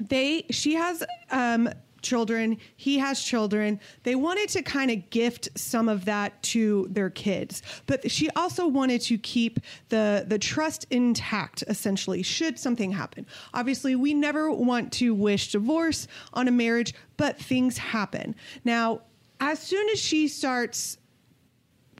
[0.00, 1.68] They she has um,
[2.02, 2.58] children.
[2.76, 3.80] He has children.
[4.02, 8.66] They wanted to kind of gift some of that to their kids, but she also
[8.66, 11.62] wanted to keep the the trust intact.
[11.68, 13.26] Essentially, should something happen.
[13.54, 18.34] Obviously, we never want to wish divorce on a marriage, but things happen.
[18.64, 19.02] Now,
[19.40, 20.98] as soon as she starts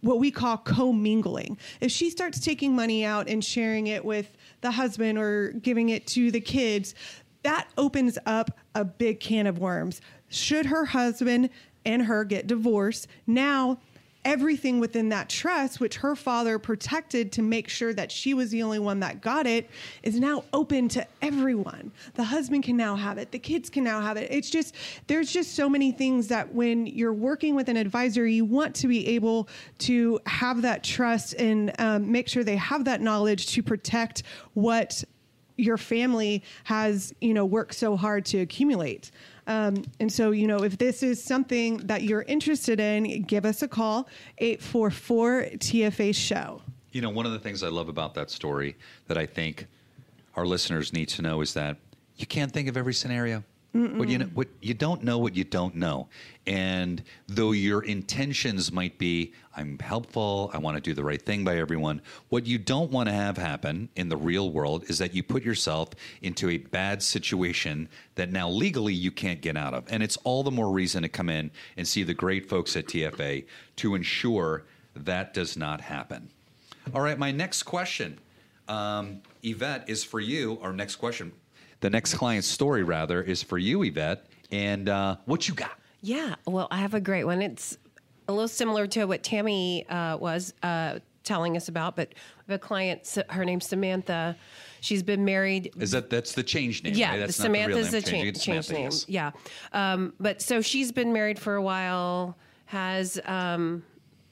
[0.03, 1.57] what we call commingling.
[1.81, 6.07] If she starts taking money out and sharing it with the husband or giving it
[6.09, 6.95] to the kids,
[7.43, 10.01] that opens up a big can of worms.
[10.29, 11.51] Should her husband
[11.85, 13.79] and her get divorced, now
[14.25, 18.63] everything within that trust, which her father protected to make sure that she was the
[18.63, 19.69] only one that got it,
[20.03, 21.91] is now open to everyone.
[22.15, 24.31] The husband can now have it, the kids can now have it.
[24.31, 24.75] It's just,
[25.07, 28.89] there's just so many things that when you're working with an advisor, you want to
[28.89, 33.63] be able to have that trust and um, make sure they have that knowledge to
[33.63, 34.23] protect
[34.55, 35.03] what
[35.57, 39.11] your family has, you know, worked so hard to accumulate.
[39.47, 43.63] Um, and so, you know, if this is something that you're interested in, give us
[43.63, 46.63] a call, 844 TFA Show.
[46.93, 48.77] You know, one of the things I love about that story
[49.09, 49.67] that I think
[50.37, 51.77] our listeners need to know is that
[52.17, 53.43] you can't think of every scenario.
[53.73, 56.09] What you, know, what you don't know, what you don't know.
[56.47, 61.43] And though your intentions might be, I'm helpful, I want to do the right thing
[61.43, 65.15] by everyone, what you don't want to have happen in the real world is that
[65.15, 65.89] you put yourself
[66.21, 69.85] into a bad situation that now legally you can't get out of.
[69.89, 72.87] And it's all the more reason to come in and see the great folks at
[72.87, 76.29] TFA to ensure that does not happen.
[76.95, 78.19] All right, my next question,
[78.69, 80.59] um, Yvette, is for you.
[80.61, 81.33] Our next question
[81.83, 84.27] the next client's story, rather, is for you, Yvette.
[84.51, 85.73] And uh, what you got?
[86.01, 87.43] Yeah, well, I have a great one.
[87.43, 87.77] It's
[88.29, 92.09] a little similar to what Tammy uh, was uh, telling us about, but
[92.47, 93.19] we have a client.
[93.29, 94.37] Her name's Samantha.
[94.81, 95.73] She's been married.
[95.79, 96.95] Is that that's the change name?
[96.95, 97.21] Yeah, right?
[97.21, 98.35] that's Samantha's the, the real name.
[98.35, 98.91] cha- change name.
[99.07, 99.31] Yeah,
[99.73, 102.37] um, but so she's been married for a while.
[102.67, 103.85] Has um,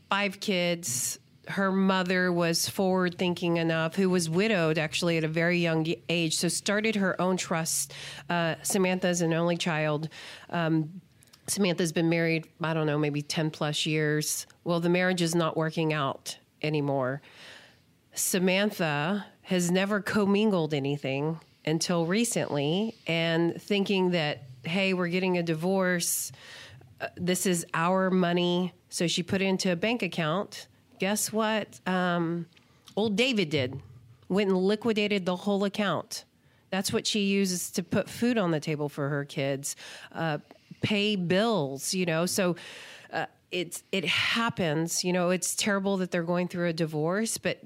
[0.09, 1.20] five kids.
[1.49, 6.37] Her mother was forward thinking enough, who was widowed actually at a very young age,
[6.37, 7.93] so started her own trust.
[8.29, 10.09] Uh, Samantha's an only child.
[10.51, 11.01] Um,
[11.47, 14.47] Samantha's been married, I don't know, maybe 10 plus years.
[14.65, 17.23] Well, the marriage is not working out anymore.
[18.15, 26.33] Samantha has never commingled anything until recently and thinking that, hey, we're getting a divorce.
[27.01, 28.73] Uh, this is our money.
[28.89, 30.69] So she put it into a bank account.
[31.01, 31.81] Guess what?
[31.87, 32.47] Um,
[32.95, 33.81] old David did.
[34.29, 36.25] Went and liquidated the whole account.
[36.69, 39.77] That's what she uses to put food on the table for her kids,
[40.13, 40.39] uh,
[40.83, 42.27] pay bills, you know.
[42.27, 42.55] So
[43.13, 45.31] uh, it's it happens, you know.
[45.31, 47.59] It's terrible that they're going through a divorce, but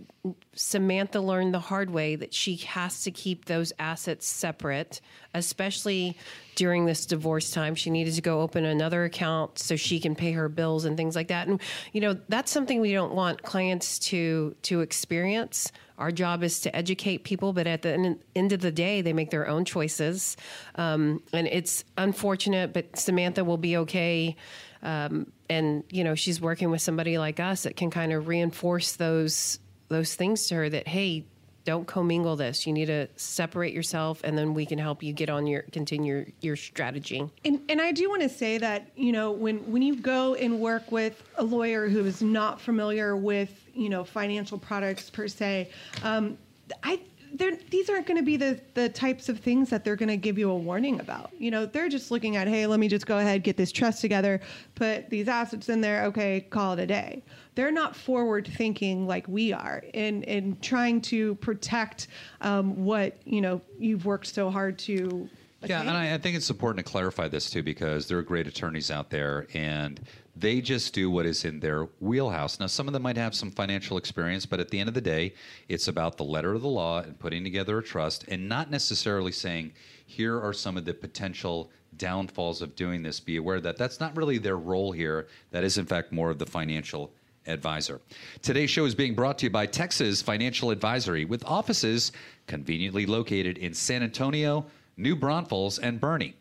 [0.54, 5.00] Samantha learned the hard way that she has to keep those assets separate,
[5.34, 6.16] especially
[6.54, 7.74] during this divorce time.
[7.74, 11.16] She needed to go open another account so she can pay her bills and things
[11.16, 11.48] like that.
[11.48, 11.60] And
[11.92, 15.70] you know, that's something we don't want clients to to experience.
[15.98, 19.30] Our job is to educate people, but at the end of the day, they make
[19.30, 20.36] their own choices.
[20.74, 24.34] Um, and it's unfortunate, but Samantha will be okay.
[24.82, 28.96] Um, and you know, she's working with somebody like us that can kind of reinforce
[28.96, 31.24] those those things to her that hey
[31.64, 32.66] don't commingle this.
[32.66, 36.30] You need to separate yourself, and then we can help you get on your continue
[36.40, 37.28] your, strategy.
[37.44, 40.60] And, and I do want to say that you know when when you go and
[40.60, 45.70] work with a lawyer who is not familiar with you know financial products per se,
[46.02, 46.38] um,
[46.82, 47.00] I
[47.34, 50.38] these aren't going to be the, the types of things that they're going to give
[50.38, 51.30] you a warning about.
[51.38, 54.00] You know, they're just looking at, hey, let me just go ahead, get this trust
[54.00, 54.40] together,
[54.76, 57.22] put these assets in there, okay, call it a day.
[57.56, 62.08] They're not forward thinking like we are in, in trying to protect
[62.40, 65.28] um, what, you know, you've worked so hard to.
[65.66, 68.46] Yeah, and I, I think it's important to clarify this too because there are great
[68.46, 70.00] attorneys out there and
[70.36, 72.58] they just do what is in their wheelhouse.
[72.58, 75.00] Now, some of them might have some financial experience, but at the end of the
[75.00, 75.34] day,
[75.68, 79.32] it's about the letter of the law and putting together a trust and not necessarily
[79.32, 79.72] saying,
[80.06, 83.20] here are some of the potential downfalls of doing this.
[83.20, 85.28] Be aware that that's not really their role here.
[85.52, 87.12] That is, in fact, more of the financial
[87.46, 88.00] advisor.
[88.42, 92.10] Today's show is being brought to you by Texas Financial Advisory with offices
[92.46, 94.66] conveniently located in San Antonio,
[94.96, 96.34] New Braunfels, and Boerne.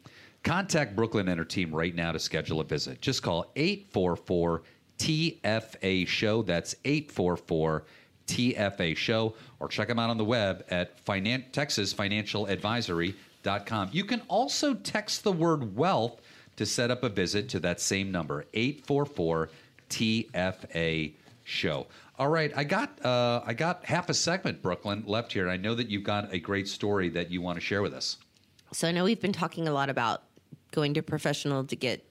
[0.43, 3.01] Contact Brooklynn and her team right now to schedule a visit.
[3.01, 4.61] Just call 844
[4.97, 6.43] TFA Show.
[6.43, 7.85] That's 844
[8.27, 9.33] TFA Show.
[9.59, 13.89] Or check them out on the web at finan- TexasFinancialAdvisory.com.
[13.91, 16.21] You can also text the word wealth
[16.55, 19.49] to set up a visit to that same number, 844
[19.89, 21.13] TFA
[21.43, 21.87] Show.
[22.19, 25.49] All right, I got uh, I got half a segment, Brooklynn, left here.
[25.49, 28.17] I know that you've got a great story that you want to share with us.
[28.73, 30.23] So I know we've been talking a lot about
[30.71, 32.03] going to professional to get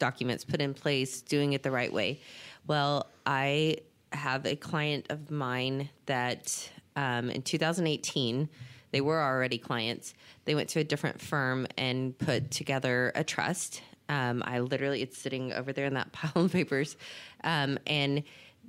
[0.00, 2.20] documents put in place, doing it the right way.
[2.66, 3.76] Well, I
[4.12, 8.48] have a client of mine that um, in 2018,
[8.90, 10.14] they were already clients.
[10.44, 13.80] They went to a different firm and put together a trust.
[14.08, 16.96] Um, I literally, it's sitting over there in that pile of papers.
[17.44, 18.24] Um, and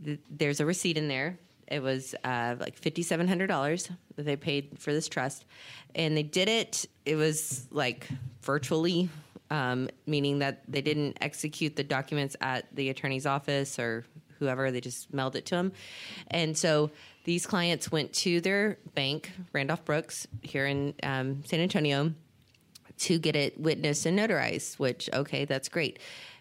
[0.05, 1.39] th- there's a receipt in there.
[1.73, 5.45] It was uh, like $5,700 that they paid for this trust.
[5.95, 8.07] And they did it, it was like
[8.41, 9.09] virtually
[9.53, 14.03] um, meaning that they didn't execute the documents at the attorney's office or
[14.39, 15.71] whoever, they just mailed it to them.
[16.31, 16.89] And so
[17.23, 22.13] these clients went to their bank, Randolph Brooks, here in um, San Antonio,
[22.99, 25.99] to get it witnessed and notarized, which, okay, that's great.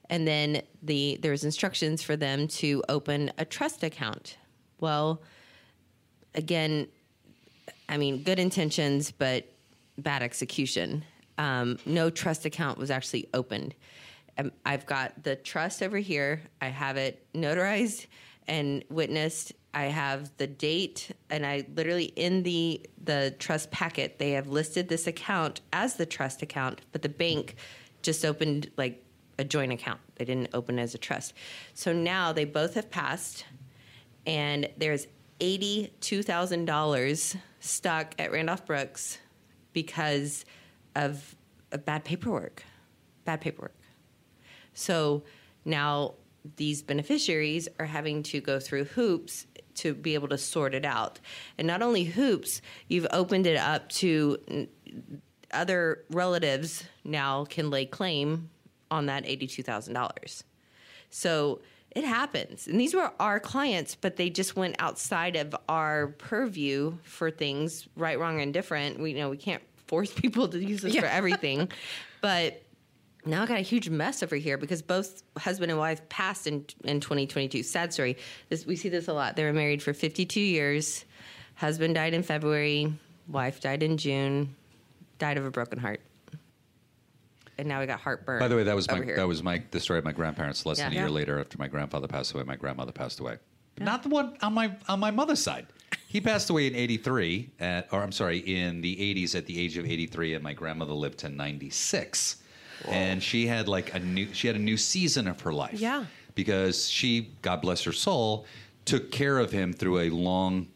[0.09, 4.37] And then the there's instructions for them to open a trust account.
[4.83, 5.23] Well,
[6.35, 6.88] again,
[7.88, 9.51] I mean, good intentions, but
[9.97, 11.05] bad execution
[11.38, 13.75] um, no trust account was actually opened.
[14.38, 16.42] Um, I've got the trust over here.
[16.61, 18.07] I have it notarized
[18.49, 19.53] and witnessed.
[19.75, 24.88] I have the date, and I literally in the the trust packet they have listed
[24.88, 27.57] this account as the trust account, but the bank
[28.03, 29.03] just opened like
[29.38, 30.01] a joint account.
[30.16, 31.33] They didn't open as a trust.
[31.73, 33.47] So now they both have passed,
[34.27, 35.07] and there's
[35.41, 39.19] eighty two thousand dollars stuck at Randolph Brooks
[39.73, 40.45] because
[40.95, 41.35] of,
[41.71, 42.65] of bad paperwork,
[43.25, 43.75] bad paperwork.
[44.75, 45.23] So
[45.65, 46.15] now
[46.57, 51.21] these beneficiaries are having to go through hoops to be able to sort it out.
[51.57, 54.69] And not only hoops, you've opened it up to
[55.53, 58.51] other relatives now can lay claim
[58.91, 60.43] on that $82,000.
[61.11, 61.61] So
[61.94, 62.66] it happens.
[62.66, 67.87] And these were our clients, but they just went outside of our purview for things
[67.96, 68.98] right, wrong, and different.
[68.98, 71.02] We you know we can't force people to use this yeah.
[71.02, 71.70] for everything.
[72.20, 72.62] but
[73.24, 76.64] now I got a huge mess over here because both husband and wife passed in
[76.84, 77.62] in 2022.
[77.62, 78.16] Sad story.
[78.49, 79.36] This, we see this a lot.
[79.36, 81.05] They were married for 52 years.
[81.55, 82.93] Husband died in February.
[83.28, 84.57] Wife died in June.
[85.18, 86.01] Died of a broken heart.
[87.59, 88.38] And now we got heartburn.
[88.40, 89.16] By the way, that was my here.
[89.16, 90.64] that was my the story of my grandparents.
[90.66, 91.00] Less than a Yeah.
[91.00, 91.14] year Yeah.
[91.14, 93.36] later, after my grandfather passed away, my grandmother passed away.
[93.78, 95.66] Not the one on my on my mother's side.
[96.09, 99.76] He passed away in '83, at, or I'm sorry, in the '80s at the age
[99.78, 102.36] of 83, and my grandmother lived to 96.
[102.88, 105.80] And she had like a new she had a new season of her life.
[105.80, 106.05] Yeah.
[106.34, 108.46] because she, God bless her soul,
[108.86, 110.68] took care of him through a long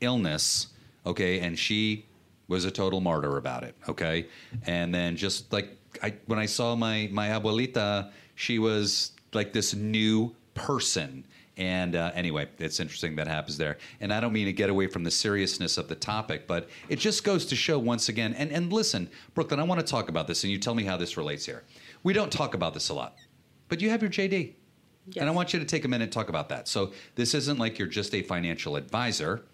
[0.00, 0.68] illness.
[1.06, 2.04] Okay, and she
[2.48, 3.74] was a total martyr about it.
[3.88, 4.26] Okay,
[4.66, 9.74] and then just like I, when I saw my my abuelita, she was like this
[9.74, 11.26] new person.
[11.56, 13.78] And uh, anyway, it's interesting that happens there.
[14.00, 16.98] And I don't mean to get away from the seriousness of the topic, but it
[16.98, 18.34] just goes to show once again.
[18.34, 20.96] And, and listen, Brooklynn, I want to talk about this, and you tell me how
[20.96, 21.62] this relates here.
[22.02, 23.14] We don't talk about this a lot,
[23.68, 24.54] but you have your JD.
[25.16, 26.66] And I want you to take a minute and talk about that.
[26.66, 29.44] So this isn't like you're just a financial advisor.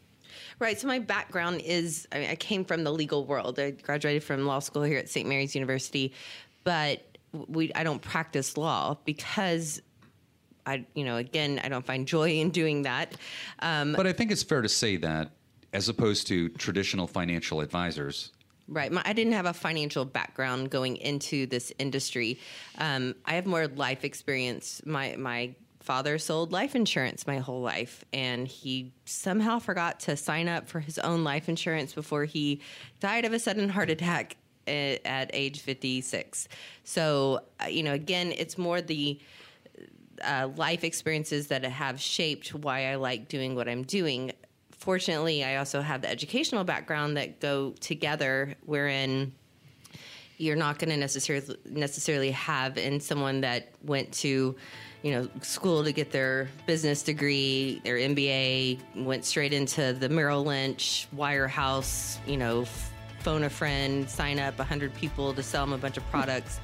[0.60, 0.78] Right.
[0.78, 3.58] So my background is I, mean, I came from the legal world.
[3.58, 5.26] I graduated from law school here at St.
[5.26, 6.12] Mary's University,
[6.64, 7.02] but
[7.32, 9.80] we I don't practice law because
[10.66, 13.16] I you know again I don't find joy in doing that.
[13.60, 15.30] Um, But I think it's fair to say that
[15.72, 18.32] as opposed to traditional financial advisors,
[18.68, 18.92] Right.
[18.92, 22.38] My, I didn't have a financial background going into this industry.
[22.78, 24.80] Um, I have more life experience.
[24.86, 25.54] My my
[25.90, 30.78] father sold life insurance my whole life, and he somehow forgot to sign up for
[30.78, 32.60] his own life insurance before he
[33.00, 34.36] died of a sudden heart attack
[34.68, 36.46] at, at age fifty six.
[36.84, 39.18] So uh, you know, again, it's more the
[40.22, 44.30] uh, life experiences that have shaped why I like doing what I'm doing.
[44.70, 49.32] Fortunately, I also have the educational background that go together, wherein
[50.36, 54.54] you're not going to necessarily necessarily have in someone that went to
[55.02, 60.44] you know school to get their business degree their mba went straight into the merrill
[60.44, 62.66] lynch wirehouse you know
[63.20, 66.60] phone a friend sign up 100 people to sell them a bunch of products.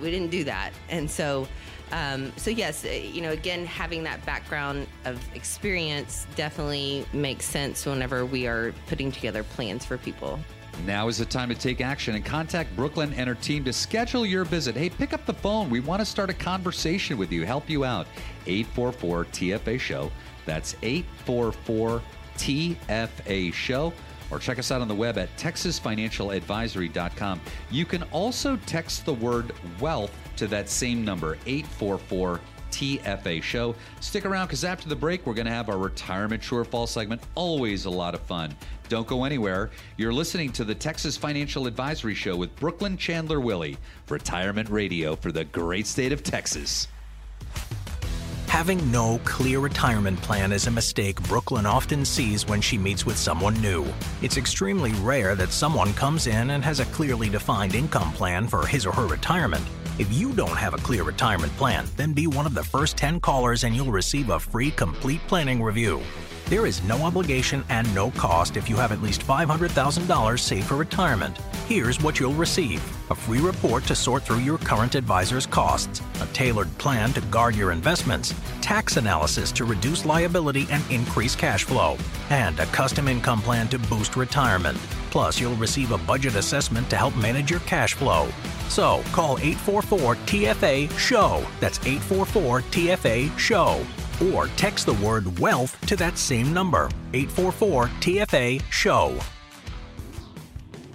[0.00, 0.72] We didn't do that.
[0.88, 1.46] And so
[1.92, 7.86] um, so yes uh, you know again having that background of experience definitely makes sense
[7.86, 10.40] whenever we are putting together plans for people
[10.84, 14.24] Now is the time to take action and contact Brooklynn and her team to schedule
[14.26, 14.76] your visit.
[14.76, 15.70] Hey, pick up the phone.
[15.70, 18.06] We want to start a conversation with you, help you out.
[18.46, 20.10] 844 TFA Show.
[20.44, 22.02] That's 844
[22.36, 23.92] TFA Show.
[24.30, 27.40] Or check us out on the web at texasfinancialadvisory.com.
[27.70, 32.40] You can also text the word wealth to that same number, 844
[32.76, 33.74] TFA show.
[34.00, 37.22] Stick around because after the break, we're going to have our retirement shortfall segment.
[37.34, 38.54] Always a lot of fun.
[38.90, 39.70] Don't go anywhere.
[39.96, 43.78] You're listening to the Texas Financial Advisory Show with Brooklynn Chandler Willie,
[44.10, 46.88] retirement radio for the great state of Texas.
[48.48, 53.16] Having no clear retirement plan is a mistake Brooklynn often sees when she meets with
[53.16, 53.86] someone new.
[54.20, 58.66] It's extremely rare that someone comes in and has a clearly defined income plan for
[58.66, 59.64] his or her retirement.
[59.98, 63.18] If you don't have a clear retirement plan, then be one of the first 10
[63.20, 66.02] callers and you'll receive a free complete planning review.
[66.50, 70.76] There is no obligation and no cost if you have at least $500,000 saved for
[70.76, 71.38] retirement.
[71.66, 76.26] Here's what you'll receive a free report to sort through your current advisor's costs, a
[76.26, 78.34] tailored plan to guard your investments,
[78.66, 81.96] tax analysis to reduce liability and increase cash flow,
[82.30, 84.76] and a custom income plan to boost retirement.
[85.12, 88.28] Plus, you'll receive a budget assessment to help manage your cash flow.
[88.68, 91.46] So, call 844 TFA SHOW.
[91.60, 93.86] That's 844 TFA SHOW
[94.32, 99.35] or text the word wealth to that same number 844 TFA SHOW.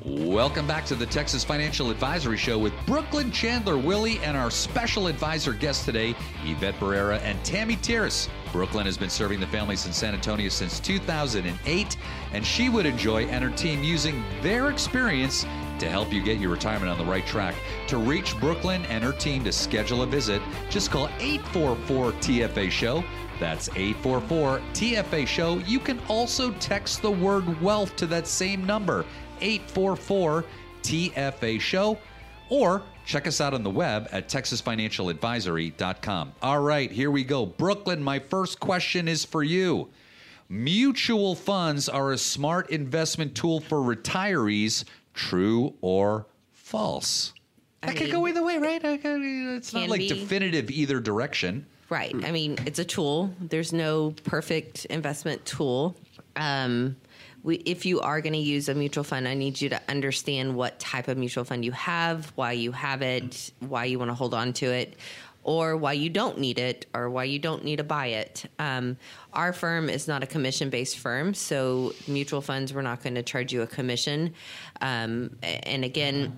[0.03, 5.05] Welcome back to the Texas Financial Advisory Show with Brooklynn Chandler Willie and our special
[5.05, 8.27] advisor guest today, Yvette Barrera and Tammy Tiras.
[8.51, 11.97] Brooklynn has been serving the families in San Antonio since 2008,
[12.33, 15.45] and she would enjoy and her team using their experience
[15.77, 17.53] to help you get your retirement on the right track.
[17.89, 20.41] To reach Brooklynn and her team to schedule a visit,
[20.71, 23.03] just call 844 TFA Show.
[23.39, 25.57] That's 844 TFA Show.
[25.59, 29.05] You can also text the word wealth to that same number,
[29.41, 30.45] 844
[30.83, 31.97] TFA Show,
[32.49, 36.33] or check us out on the web at texasfinancialadvisory.com.
[36.41, 37.45] All right, here we go.
[37.45, 39.89] Brooklynn, my first question is for you.
[40.49, 44.83] Mutual funds are a smart investment tool for retirees,
[45.13, 47.33] true or false?
[47.83, 48.81] I That could go either way, right?
[48.83, 50.09] It's not like be.
[50.09, 51.65] definitive either direction.
[51.89, 52.13] Right.
[52.23, 53.33] I mean, it's a tool.
[53.39, 55.95] There's no perfect investment tool.
[56.35, 56.95] Um,
[57.43, 60.55] we, if you are going to use a mutual fund, I need you to understand
[60.55, 64.15] what type of mutual fund you have, why you have it, why you want to
[64.15, 64.95] hold on to it,
[65.43, 68.45] or why you don't need it, or why you don't need to buy it.
[68.59, 68.97] Um,
[69.33, 73.23] our firm is not a commission based firm, so mutual funds, we're not going to
[73.23, 74.33] charge you a commission.
[74.81, 76.33] Um, and again,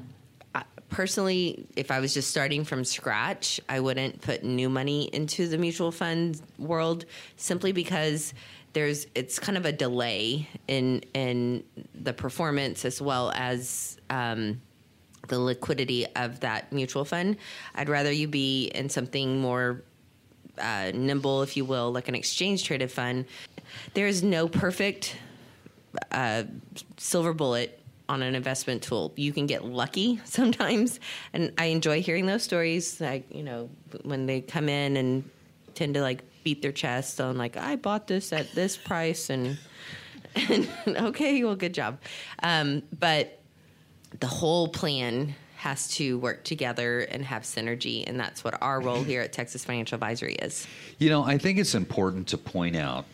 [0.93, 5.57] personally, if I was just starting from scratch, I wouldn't put new money into the
[5.57, 8.33] mutual fund world simply because
[8.73, 11.63] there's it's kind of a delay in in
[11.95, 14.61] the performance as well as um,
[15.27, 17.37] the liquidity of that mutual fund.
[17.75, 19.83] I'd rather you be in something more
[20.57, 23.25] uh, nimble, if you will, like an exchange traded fund.
[23.93, 25.17] There is no perfect
[26.11, 26.43] uh,
[26.97, 29.13] silver bullet on an investment tool.
[29.15, 30.99] You can get lucky sometimes,
[31.31, 32.99] and I enjoy hearing those stories.
[32.99, 33.69] Like you know,
[34.03, 35.29] when they come in and
[35.75, 39.57] tend to like beat their chest on like I bought this at this price and.
[40.49, 41.99] and okay, well, good job.
[42.41, 43.39] Um, but
[44.19, 49.03] the whole plan has to work together and have synergy, and that's what our role
[49.03, 50.67] here at Texas Financial Advisory is.
[50.97, 53.05] You know, I think it's important to point out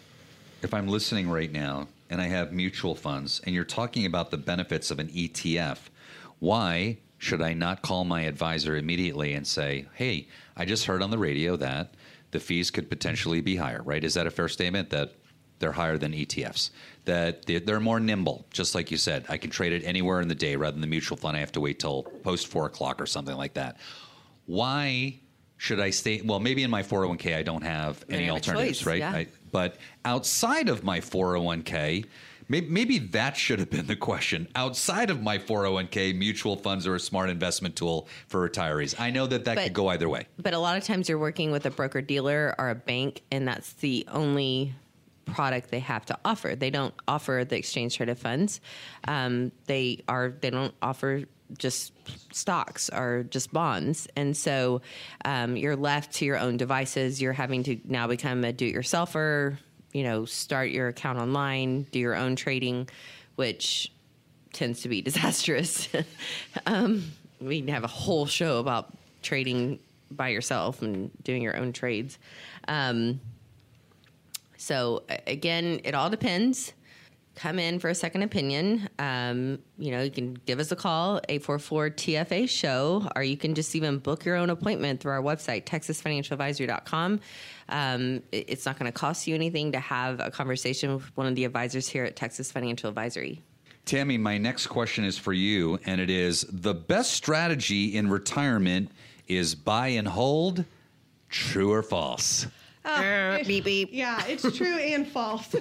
[0.61, 4.37] if I'm listening right now and I have mutual funds and you're talking about the
[4.37, 5.77] benefits of an ETF,
[6.39, 11.11] why should I not call my advisor immediately and say, hey, I just heard on
[11.11, 11.93] the radio that
[12.31, 14.03] the fees could potentially be higher, right?
[14.03, 15.13] Is that a fair statement that
[15.59, 16.69] they're higher than ETFs?
[17.05, 19.25] That they're more nimble, just like you said.
[19.29, 21.35] I can trade it anywhere in the day rather than the mutual fund.
[21.35, 23.77] I have to wait till post four o'clock or something like that.
[24.45, 25.19] Why
[25.57, 26.21] should I stay?
[26.21, 28.99] Well, maybe in my 401k, I don't have any have alternatives, choice, right?
[28.99, 29.11] yeah.
[29.11, 32.05] I, but outside of my 401k,
[32.49, 34.47] maybe, maybe that should have been the question.
[34.55, 38.99] Outside of my 401k, mutual funds are a smart investment tool for retirees.
[38.99, 40.25] I know that that But- could go either way.
[40.37, 43.47] But a lot of times you're working with a broker dealer or a bank, and
[43.47, 44.73] that's the only
[45.25, 46.55] product they have to offer.
[46.55, 48.59] They don't offer the exchange traded funds.
[49.07, 51.23] Um, they are they don't offer
[51.57, 51.93] just
[52.31, 54.81] stocks or just bonds, and so
[55.25, 57.21] um, you're left to your own devices.
[57.21, 59.57] You're having to now become a do-it-yourselfer.
[59.93, 62.89] You know, start your account online, do your own trading,
[63.35, 63.91] which
[64.53, 65.89] tends to be disastrous.
[66.65, 69.79] um, we have a whole show about trading
[70.11, 72.17] by yourself and doing your own trades.
[72.67, 73.19] Um,
[74.57, 76.73] so again, it all depends.
[77.39, 78.89] Come in for a second opinion.
[78.99, 83.55] Um, you know, you can give us a call, 844 TFA show, or you can
[83.55, 87.21] just even book your own appointment through our website, texasfinancialadvisory.com.
[87.69, 91.27] Um, it- it's not going to cost you anything to have a conversation with one
[91.27, 93.41] of the advisors here at Texas Financial Advisory.
[93.85, 98.91] Tammy, my next question is for you, and it is the best strategy in retirement
[99.29, 100.65] is buy and hold.
[101.29, 102.47] True or false?
[102.85, 103.89] Uh, beep, beep.
[103.91, 105.53] Yeah, it's true and false.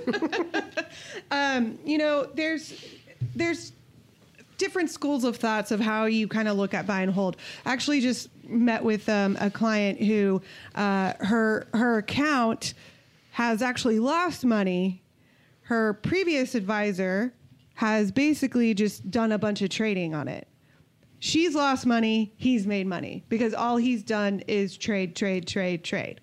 [1.31, 2.85] um, you know, there's
[3.35, 3.73] there's
[4.57, 7.37] different schools of thoughts of how you kind of look at buy and hold.
[7.65, 10.43] Actually, just met with um, a client who
[10.75, 12.75] uh, her her account
[13.33, 15.03] has actually lost money.
[15.63, 17.35] Her previous advisor
[17.75, 20.49] has basically just done a bunch of trading on it.
[21.21, 26.21] She's lost money, he's made money because all he's done is trade, trade, trade, trade.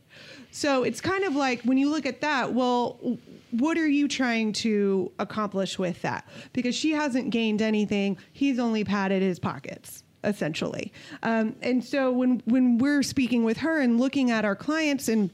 [0.55, 2.97] So it's kind of like when you look at that, well,
[3.51, 6.25] what are you trying to accomplish with that?
[6.53, 10.93] Because she hasn't gained anything, he's only padded his pockets essentially.
[11.23, 15.29] Um, and so when when we're speaking with her and looking at our clients and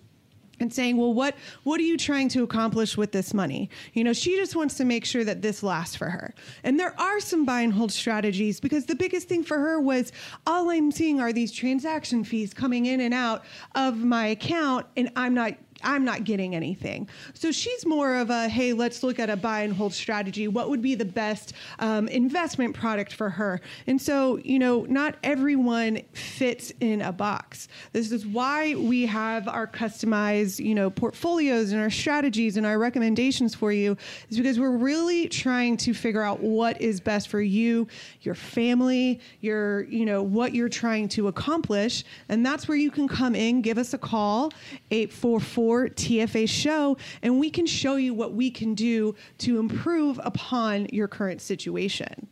[0.62, 4.14] and saying, "Well, what what are you trying to accomplish with this money?" You know,
[4.14, 6.34] she just wants to make sure that this lasts for her.
[6.64, 10.12] And there are some buy and hold strategies because the biggest thing for her was
[10.48, 13.44] all I'm seeing are these transaction fees coming in and out
[13.76, 17.08] of my account and I'm not I'm not getting anything.
[17.34, 20.48] So she's more of a, hey, let's look at a buy and hold strategy.
[20.48, 23.62] What would be the best um, investment product for her?
[23.88, 27.68] And so, you know, not everyone fits in a box.
[27.94, 32.78] This is why we have our customized, you know, portfolios and our strategies and our
[32.78, 33.98] recommendations for you,
[34.30, 37.88] is because we're really trying to figure out what is best for you,
[38.22, 42.04] your family, your, you know, what you're trying to accomplish.
[42.30, 44.52] And that's where you can come in, give us a call,
[44.92, 50.88] 844 TFA show, and we can show you what we can do to improve upon
[50.88, 52.28] your current situation.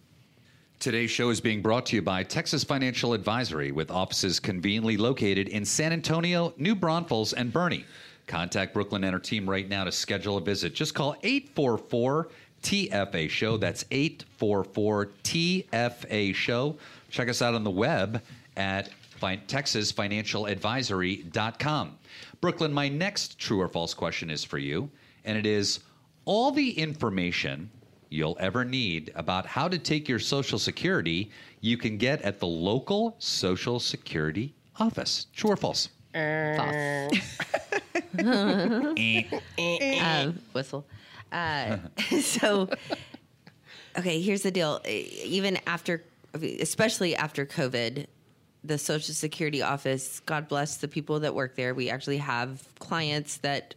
[0.80, 5.50] Today's show is being brought to you by Texas Financial Advisory, with offices conveniently located
[5.50, 7.84] in San Antonio, New Braunfels, and Boerne.
[8.28, 10.74] Contact Brooklynn and her team right now to schedule a visit.
[10.74, 12.30] Just call 844
[12.62, 13.58] TFA Show.
[13.58, 16.78] That's 844 TFA Show.
[17.10, 18.22] Check us out on the web
[18.56, 18.90] at
[19.20, 21.98] fi- TexasFinancialAdvisory.com.
[22.42, 24.90] Brooklynn, my next true or false question is for you,
[25.26, 25.80] and it is
[26.26, 27.70] all the information
[28.10, 31.30] you'll ever need about how to take your Social Security
[31.62, 35.28] you can get at the local Social Security office.
[35.36, 35.90] True or false?
[36.14, 37.12] False.
[40.02, 40.86] um, whistle.
[41.32, 41.78] Uh,
[42.22, 42.68] so,
[43.98, 44.82] okay, here's the deal.
[44.88, 46.04] E- Even after,
[46.34, 48.08] especially after COVID,
[48.64, 51.74] the Social Security office, God bless the people that work there.
[51.74, 53.76] We actually have clients that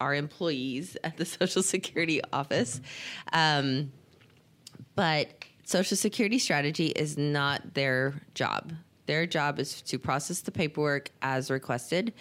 [0.00, 2.80] are employees at the Social Security office.
[3.32, 3.92] Um,
[4.96, 8.72] but Social Security strategy is not their job.
[9.06, 12.14] Their job is to process the paperwork as requested.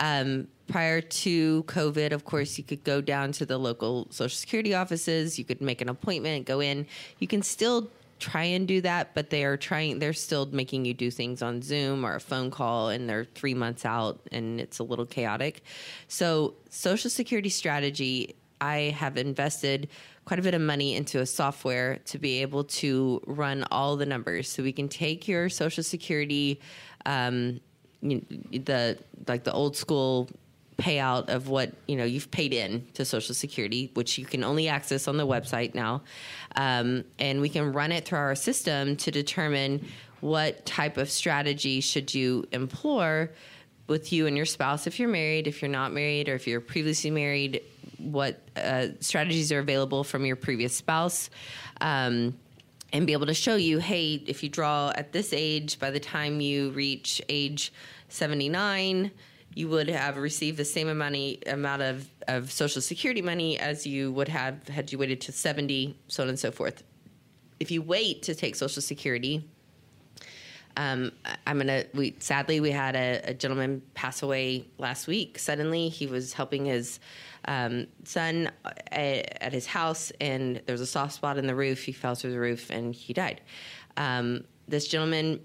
[0.00, 4.74] Um, prior to COVID, of course, you could go down to the local Social Security
[4.74, 5.38] offices.
[5.38, 6.86] You could make an appointment, go in.
[7.18, 10.94] You can still try and do that, but they are trying, they're still making you
[10.94, 14.78] do things on Zoom or a phone call, and they're three months out and it's
[14.78, 15.62] a little chaotic.
[16.08, 19.88] So, Social Security strategy, I have invested
[20.24, 24.06] quite a bit of money into a software to be able to run all the
[24.06, 24.48] numbers.
[24.48, 26.60] So, we can take your Social Security,
[27.04, 27.60] um,
[28.02, 30.28] the like the old school
[30.78, 34.68] payout of what you know you've paid in to Social Security, which you can only
[34.68, 36.02] access on the website now,
[36.56, 39.86] um, and we can run it through our system to determine
[40.20, 43.28] what type of strategy should you employ
[43.86, 46.60] with you and your spouse if you're married, if you're not married, or if you're
[46.60, 47.62] previously married.
[47.98, 51.30] What uh, strategies are available from your previous spouse?
[51.80, 52.34] Um,
[52.92, 56.00] and be able to show you, hey, if you draw at this age, by the
[56.00, 57.72] time you reach age
[58.08, 59.10] 79,
[59.56, 64.12] you would have received the same amount amount of, of Social Security money as you
[64.12, 66.84] would have had you waited to 70, so on and so forth.
[67.58, 69.48] If you wait to take Social Security,
[70.76, 71.10] um,
[71.46, 71.84] I'm gonna.
[71.94, 75.38] We sadly we had a, a, gentleman pass away last week.
[75.38, 77.00] Suddenly, he was helping his
[77.46, 78.50] um, son
[78.92, 81.82] at, at, his house, and there was a soft spot in the roof.
[81.82, 83.40] He fell through the roof, and he died.
[83.96, 85.40] Um, this gentleman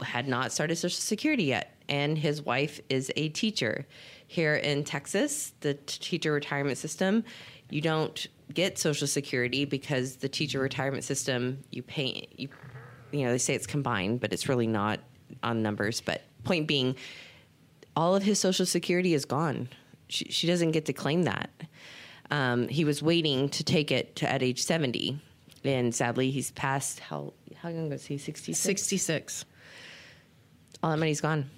[0.00, 3.86] had not started Social Security yet and his wife is a teacher.
[4.28, 7.22] Here in Texas, the t- teacher retirement system,
[7.70, 12.48] you don't get Social Security because the teacher retirement system you pay you
[13.12, 15.00] you know they say it's combined, but it's really not
[15.42, 16.00] on numbers.
[16.00, 16.96] But point being,
[17.94, 19.68] all of his Social Security is gone.
[20.08, 21.50] She, she doesn't get to claim that.
[22.30, 25.20] Um, he was waiting to take it to, at age seventy,
[25.64, 27.00] and sadly, he's passed.
[27.00, 28.18] How how young was he?
[28.18, 28.60] Sixty six.
[28.60, 29.44] Sixty six.
[30.82, 31.50] All that money's gone.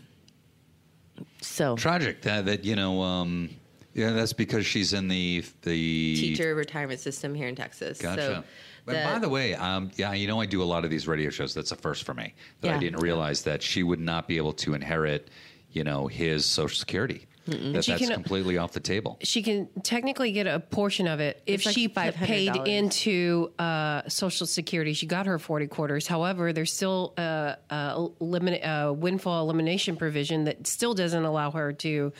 [1.40, 3.02] So tragic that that you know.
[3.02, 3.50] Um,
[3.94, 7.98] yeah, that's because she's in the the teacher retirement system here in Texas.
[8.00, 8.22] Gotcha.
[8.22, 8.44] So
[8.88, 11.06] but the, by the way, um, yeah, you know, I do a lot of these
[11.06, 11.52] radio shows.
[11.52, 12.34] That's a first for me.
[12.62, 12.76] That yeah.
[12.76, 15.30] I didn't realize that she would not be able to inherit,
[15.72, 17.26] you know, his Social Security.
[17.48, 17.72] Mm-mm.
[17.72, 19.18] That she that's can, completely off the table.
[19.22, 24.46] She can technically get a portion of it if like she paid into uh, Social
[24.46, 24.92] Security.
[24.92, 26.06] She got her forty quarters.
[26.06, 31.72] However, there's still a, a, limit, a windfall elimination provision that still doesn't allow her
[31.74, 32.12] to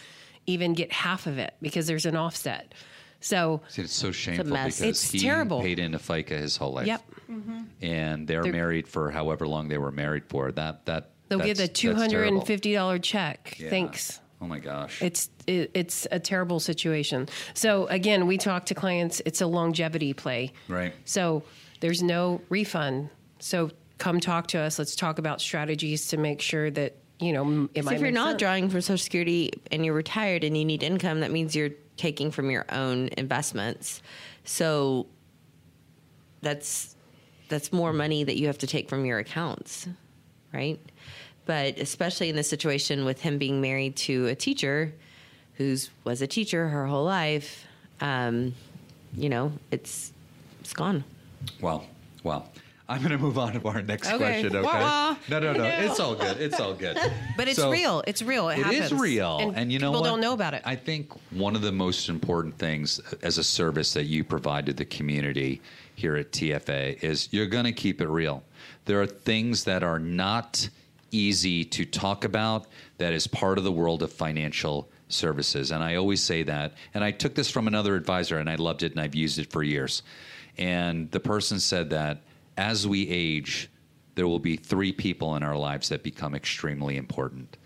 [0.46, 2.72] even get half of it because there's an offset.
[3.20, 5.60] So See, it's so shameful because it's he terrible.
[5.60, 6.86] paid into FICA his whole life.
[6.86, 7.02] Yep.
[7.30, 7.62] Mm-hmm.
[7.82, 10.52] And they're, they're, married for however long they were married for.
[10.52, 13.56] That that they'll get a two hundred and fifty dollar check.
[13.58, 13.70] Yeah.
[13.70, 14.20] Thanks.
[14.40, 15.02] Oh my gosh.
[15.02, 17.28] It's it, it's a terrible situation.
[17.54, 19.20] So again, we talk to clients.
[19.24, 20.52] It's a longevity play.
[20.68, 20.94] Right.
[21.04, 21.42] So
[21.80, 23.10] there's no refund.
[23.40, 24.78] So come talk to us.
[24.78, 27.68] Let's talk about strategies to make sure that you know.
[27.82, 28.38] so if you're not sense.
[28.38, 32.30] drawing for Social Security and you're retired and you need income, that means you're taking
[32.30, 34.02] from your own investments.
[34.44, 35.06] So
[36.42, 36.94] that's
[37.48, 39.88] that's more money that you have to take from your accounts,
[40.52, 40.78] right?
[41.48, 44.92] But especially in the situation with him being married to a teacher
[45.54, 47.66] who's was a teacher her whole life
[48.02, 48.54] um,
[49.16, 50.12] you know it's
[50.60, 51.02] it's gone
[51.60, 51.84] well
[52.22, 52.48] well
[52.90, 54.16] I'm going to move on to our next okay.
[54.16, 54.56] question.
[54.56, 54.64] Okay.
[54.64, 55.16] Wah-wah.
[55.28, 55.62] No, no, no.
[55.62, 56.40] It's all good.
[56.40, 56.96] It's all good.
[57.36, 58.02] But it's so, real.
[58.06, 58.48] It's real.
[58.48, 59.40] It, it is real.
[59.40, 60.08] And, and you know people what?
[60.08, 60.62] don't know about it.
[60.64, 64.72] I think one of the most important things as a service that you provide to
[64.72, 65.60] the community
[65.96, 68.42] here at TFA is you're going to keep it real.
[68.86, 70.70] There are things that are not
[71.10, 72.66] easy to talk about
[72.98, 75.70] that is part of the world of financial services.
[75.70, 76.74] And I always say that.
[76.94, 79.50] And I took this from another advisor and I loved it and I've used it
[79.50, 80.02] for years.
[80.56, 82.22] And the person said that
[82.56, 83.70] as we age,
[84.14, 87.56] there will be three people in our lives that become extremely important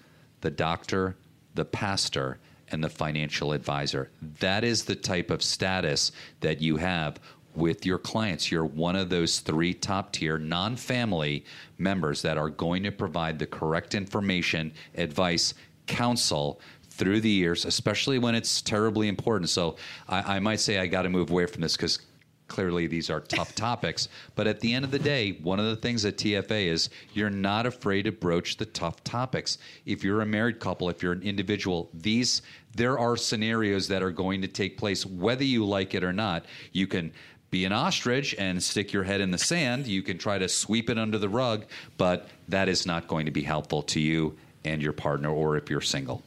[0.42, 1.16] the doctor,
[1.54, 2.38] the pastor,
[2.72, 4.10] and the financial advisor.
[4.40, 7.20] That is the type of status that you have
[7.54, 8.50] with your clients.
[8.50, 11.44] You're one of those three top tier non family
[11.78, 15.54] members that are going to provide the correct information, advice,
[15.86, 19.50] counsel through the years, especially when it's terribly important.
[19.50, 19.76] So
[20.08, 22.00] I, I might say I got to move away from this because
[22.48, 24.08] clearly these are tough topics.
[24.34, 27.30] But at the end of the day, one of the things at TFA is you're
[27.30, 29.58] not afraid to broach the tough topics.
[29.86, 32.42] If you're a married couple, if you're an individual, these
[32.74, 36.46] there are scenarios that are going to take place whether you like it or not.
[36.72, 37.12] You can
[37.52, 39.86] be an ostrich and stick your head in the sand.
[39.86, 41.66] You can try to sweep it under the rug,
[41.98, 45.68] but that is not going to be helpful to you and your partner or if
[45.68, 46.22] you're single.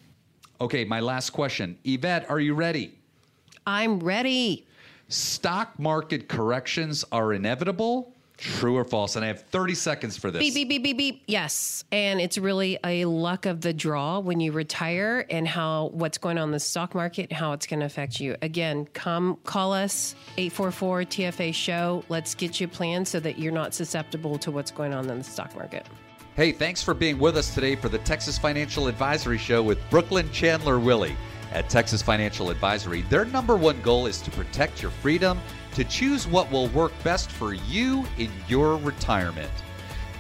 [0.61, 1.77] Okay, my last question.
[1.83, 2.93] Yvette, are you ready?
[3.65, 4.67] I'm ready.
[5.09, 8.13] Stock market corrections are inevitable.
[8.37, 9.15] True or false?
[9.15, 10.39] And I have 30 seconds for this.
[10.39, 11.23] Beep, beep, beep, beep, beep.
[11.27, 11.83] Yes.
[11.91, 16.37] And it's really a luck of the draw when you retire and how what's going
[16.37, 18.35] on in the stock market, how it's going to affect you.
[18.41, 22.03] Again, come call us 844 TFA show.
[22.09, 25.17] Let's get you a plan so that you're not susceptible to what's going on in
[25.17, 25.85] the stock market.
[26.35, 30.29] Hey, thanks for being with us today for the Texas Financial Advisory Show with Brooklynn
[30.31, 31.15] Chandler Willie.
[31.53, 35.39] At Texas Financial Advisory, their number one goal is to protect your freedom
[35.75, 39.51] to choose what will work best for you in your retirement.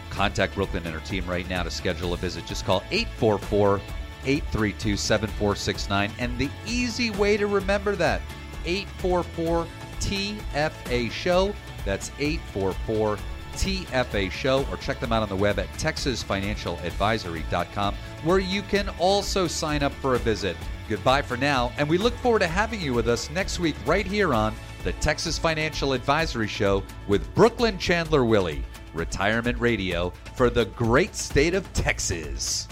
[0.09, 2.45] Contact Brooklynn and her team right now to schedule a visit.
[2.45, 3.79] Just call 844
[4.25, 6.11] 832 7469.
[6.19, 8.21] And the easy way to remember that
[8.65, 9.65] 844
[9.99, 11.55] TFA Show.
[11.85, 13.17] That's 844
[13.53, 14.65] TFA Show.
[14.71, 19.93] Or check them out on the web at texasfinancialadvisory.com, where you can also sign up
[19.93, 20.57] for a visit.
[20.87, 24.05] Goodbye for now, and we look forward to having you with us next week right
[24.05, 24.53] here on
[24.85, 28.63] the Texas Financial Advisory Show with Brooklynn Chandler Willie,
[28.93, 32.67] Retirement Radio for the great state of Texas.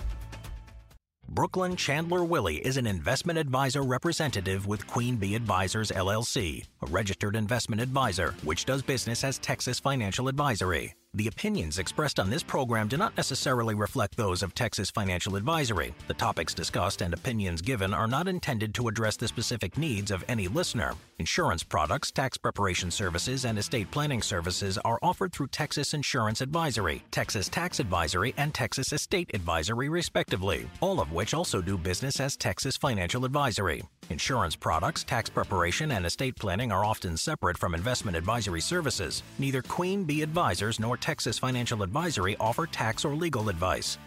[1.27, 7.35] Brooklynn Chandler Willie is an investment advisor representative with Queen Bee Advisors LLC, a registered
[7.35, 10.93] investment advisor which does business as Texas Financial Advisory.
[11.15, 15.93] The opinions expressed on this program do not necessarily reflect those of Texas Financial Advisory.
[16.07, 20.25] The topics discussed and opinions given are not intended to address the specific needs of
[20.27, 20.95] any listener.
[21.19, 27.03] Insurance products, tax preparation services, and estate planning services are offered through Texas Insurance Advisory,
[27.11, 32.35] Texas Tax Advisory, and Texas Estate Advisory, respectively, all of which also do business as
[32.35, 33.83] Texas Financial Advisory.
[34.09, 39.23] Insurance products, tax preparation, and estate planning are often separate from investment advisory services.
[39.37, 43.97] Neither Queen Bee Advisors nor Texas Financial Advisory offer tax or legal advice.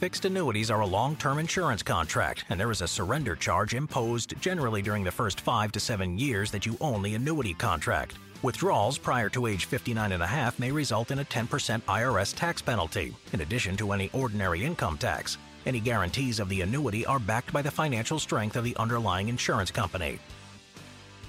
[0.00, 4.32] Fixed annuities are a long term insurance contract, and there is a surrender charge imposed
[4.40, 8.14] generally during the first five to seven years that you own the annuity contract.
[8.40, 12.62] Withdrawals prior to age 59 and a half may result in a 10% IRS tax
[12.62, 15.36] penalty, in addition to any ordinary income tax.
[15.66, 19.70] Any guarantees of the annuity are backed by the financial strength of the underlying insurance
[19.70, 20.18] company.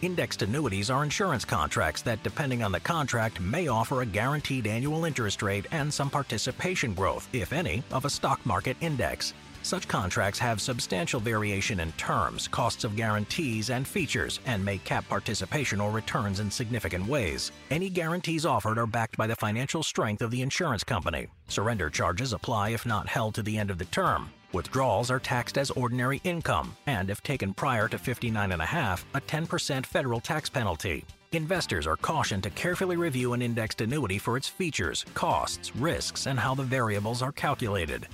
[0.04, 5.06] Indexed annuities are insurance contracts that, depending on the contract, may offer a guaranteed annual
[5.06, 9.34] interest rate and some participation growth, if any, of a stock market index.
[9.62, 15.08] Such contracts have substantial variation in terms, costs of guarantees, and features, and may cap
[15.08, 17.54] participation or returns in significant ways.
[17.72, 21.28] Any guarantees offered are backed by the financial strength of the insurance company.
[21.47, 24.30] Surrender charges apply if not held to the end of the term.
[24.54, 29.04] Withdrawals are taxed as ordinary income, and if taken prior to 59 and a half,
[29.16, 31.04] a 10% federal tax penalty.
[31.32, 36.39] Investors are cautioned to carefully review an indexed annuity for its features, costs, risks, and
[36.39, 38.08] how the variables are calculated.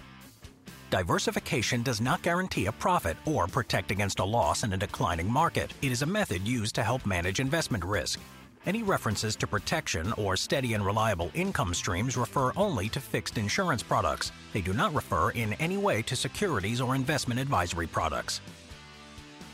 [0.89, 5.73] Diversification does not guarantee a profit or protect against a loss in a declining market.
[5.81, 8.21] It is a method used to help manage investment risk.
[8.65, 13.81] Any references to protection or steady and reliable income streams refer only to fixed insurance
[13.81, 14.33] products.
[14.51, 18.41] They do not refer in any way to securities or investment advisory products.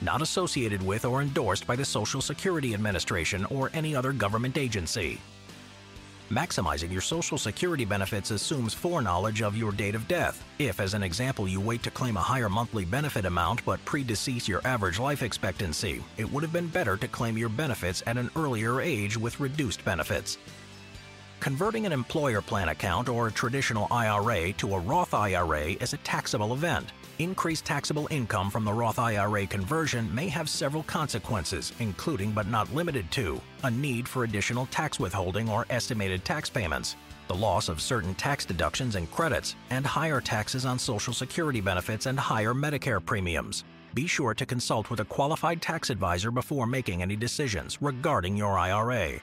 [0.01, 5.21] Not associated with or endorsed by the Social Security Administration or any other government agency.
[6.31, 10.43] Maximizing your Social Security benefits assumes foreknowledge of your date of death.
[10.57, 14.47] If, as an example, you wait to claim a higher monthly benefit amount but predecease
[14.47, 18.31] your average life expectancy, it would have been better to claim your benefits at an
[18.35, 20.39] earlier age with reduced benefits.
[21.41, 25.97] Converting an employer plan account or a traditional IRA to a Roth IRA is a
[25.97, 26.91] taxable event.
[27.17, 32.73] Increased taxable income from the Roth IRA conversion may have several consequences, including but not
[32.73, 36.97] limited to a need for additional tax withholding or estimated tax payments,
[37.29, 42.05] the loss of certain tax deductions and credits, and higher taxes on Social Security benefits
[42.05, 43.63] and higher Medicare premiums.
[43.93, 48.59] Be sure to consult with a qualified tax advisor before making any decisions regarding your
[48.59, 49.21] IRA.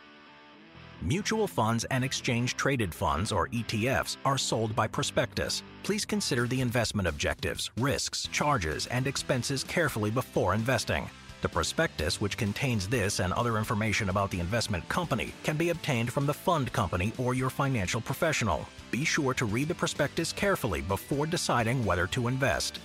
[1.05, 5.65] Mutual funds and exchange traded funds, or ETFs, are sold by prospectus.
[5.83, 11.11] Please consider the investment objectives, risks, charges, and expenses carefully before investing.
[11.41, 16.13] The prospectus, which contains this and other information about the investment company, can be obtained
[16.13, 18.65] from the fund company or your financial professional.
[18.93, 22.79] Be sure to read the prospectus carefully before deciding whether to invest.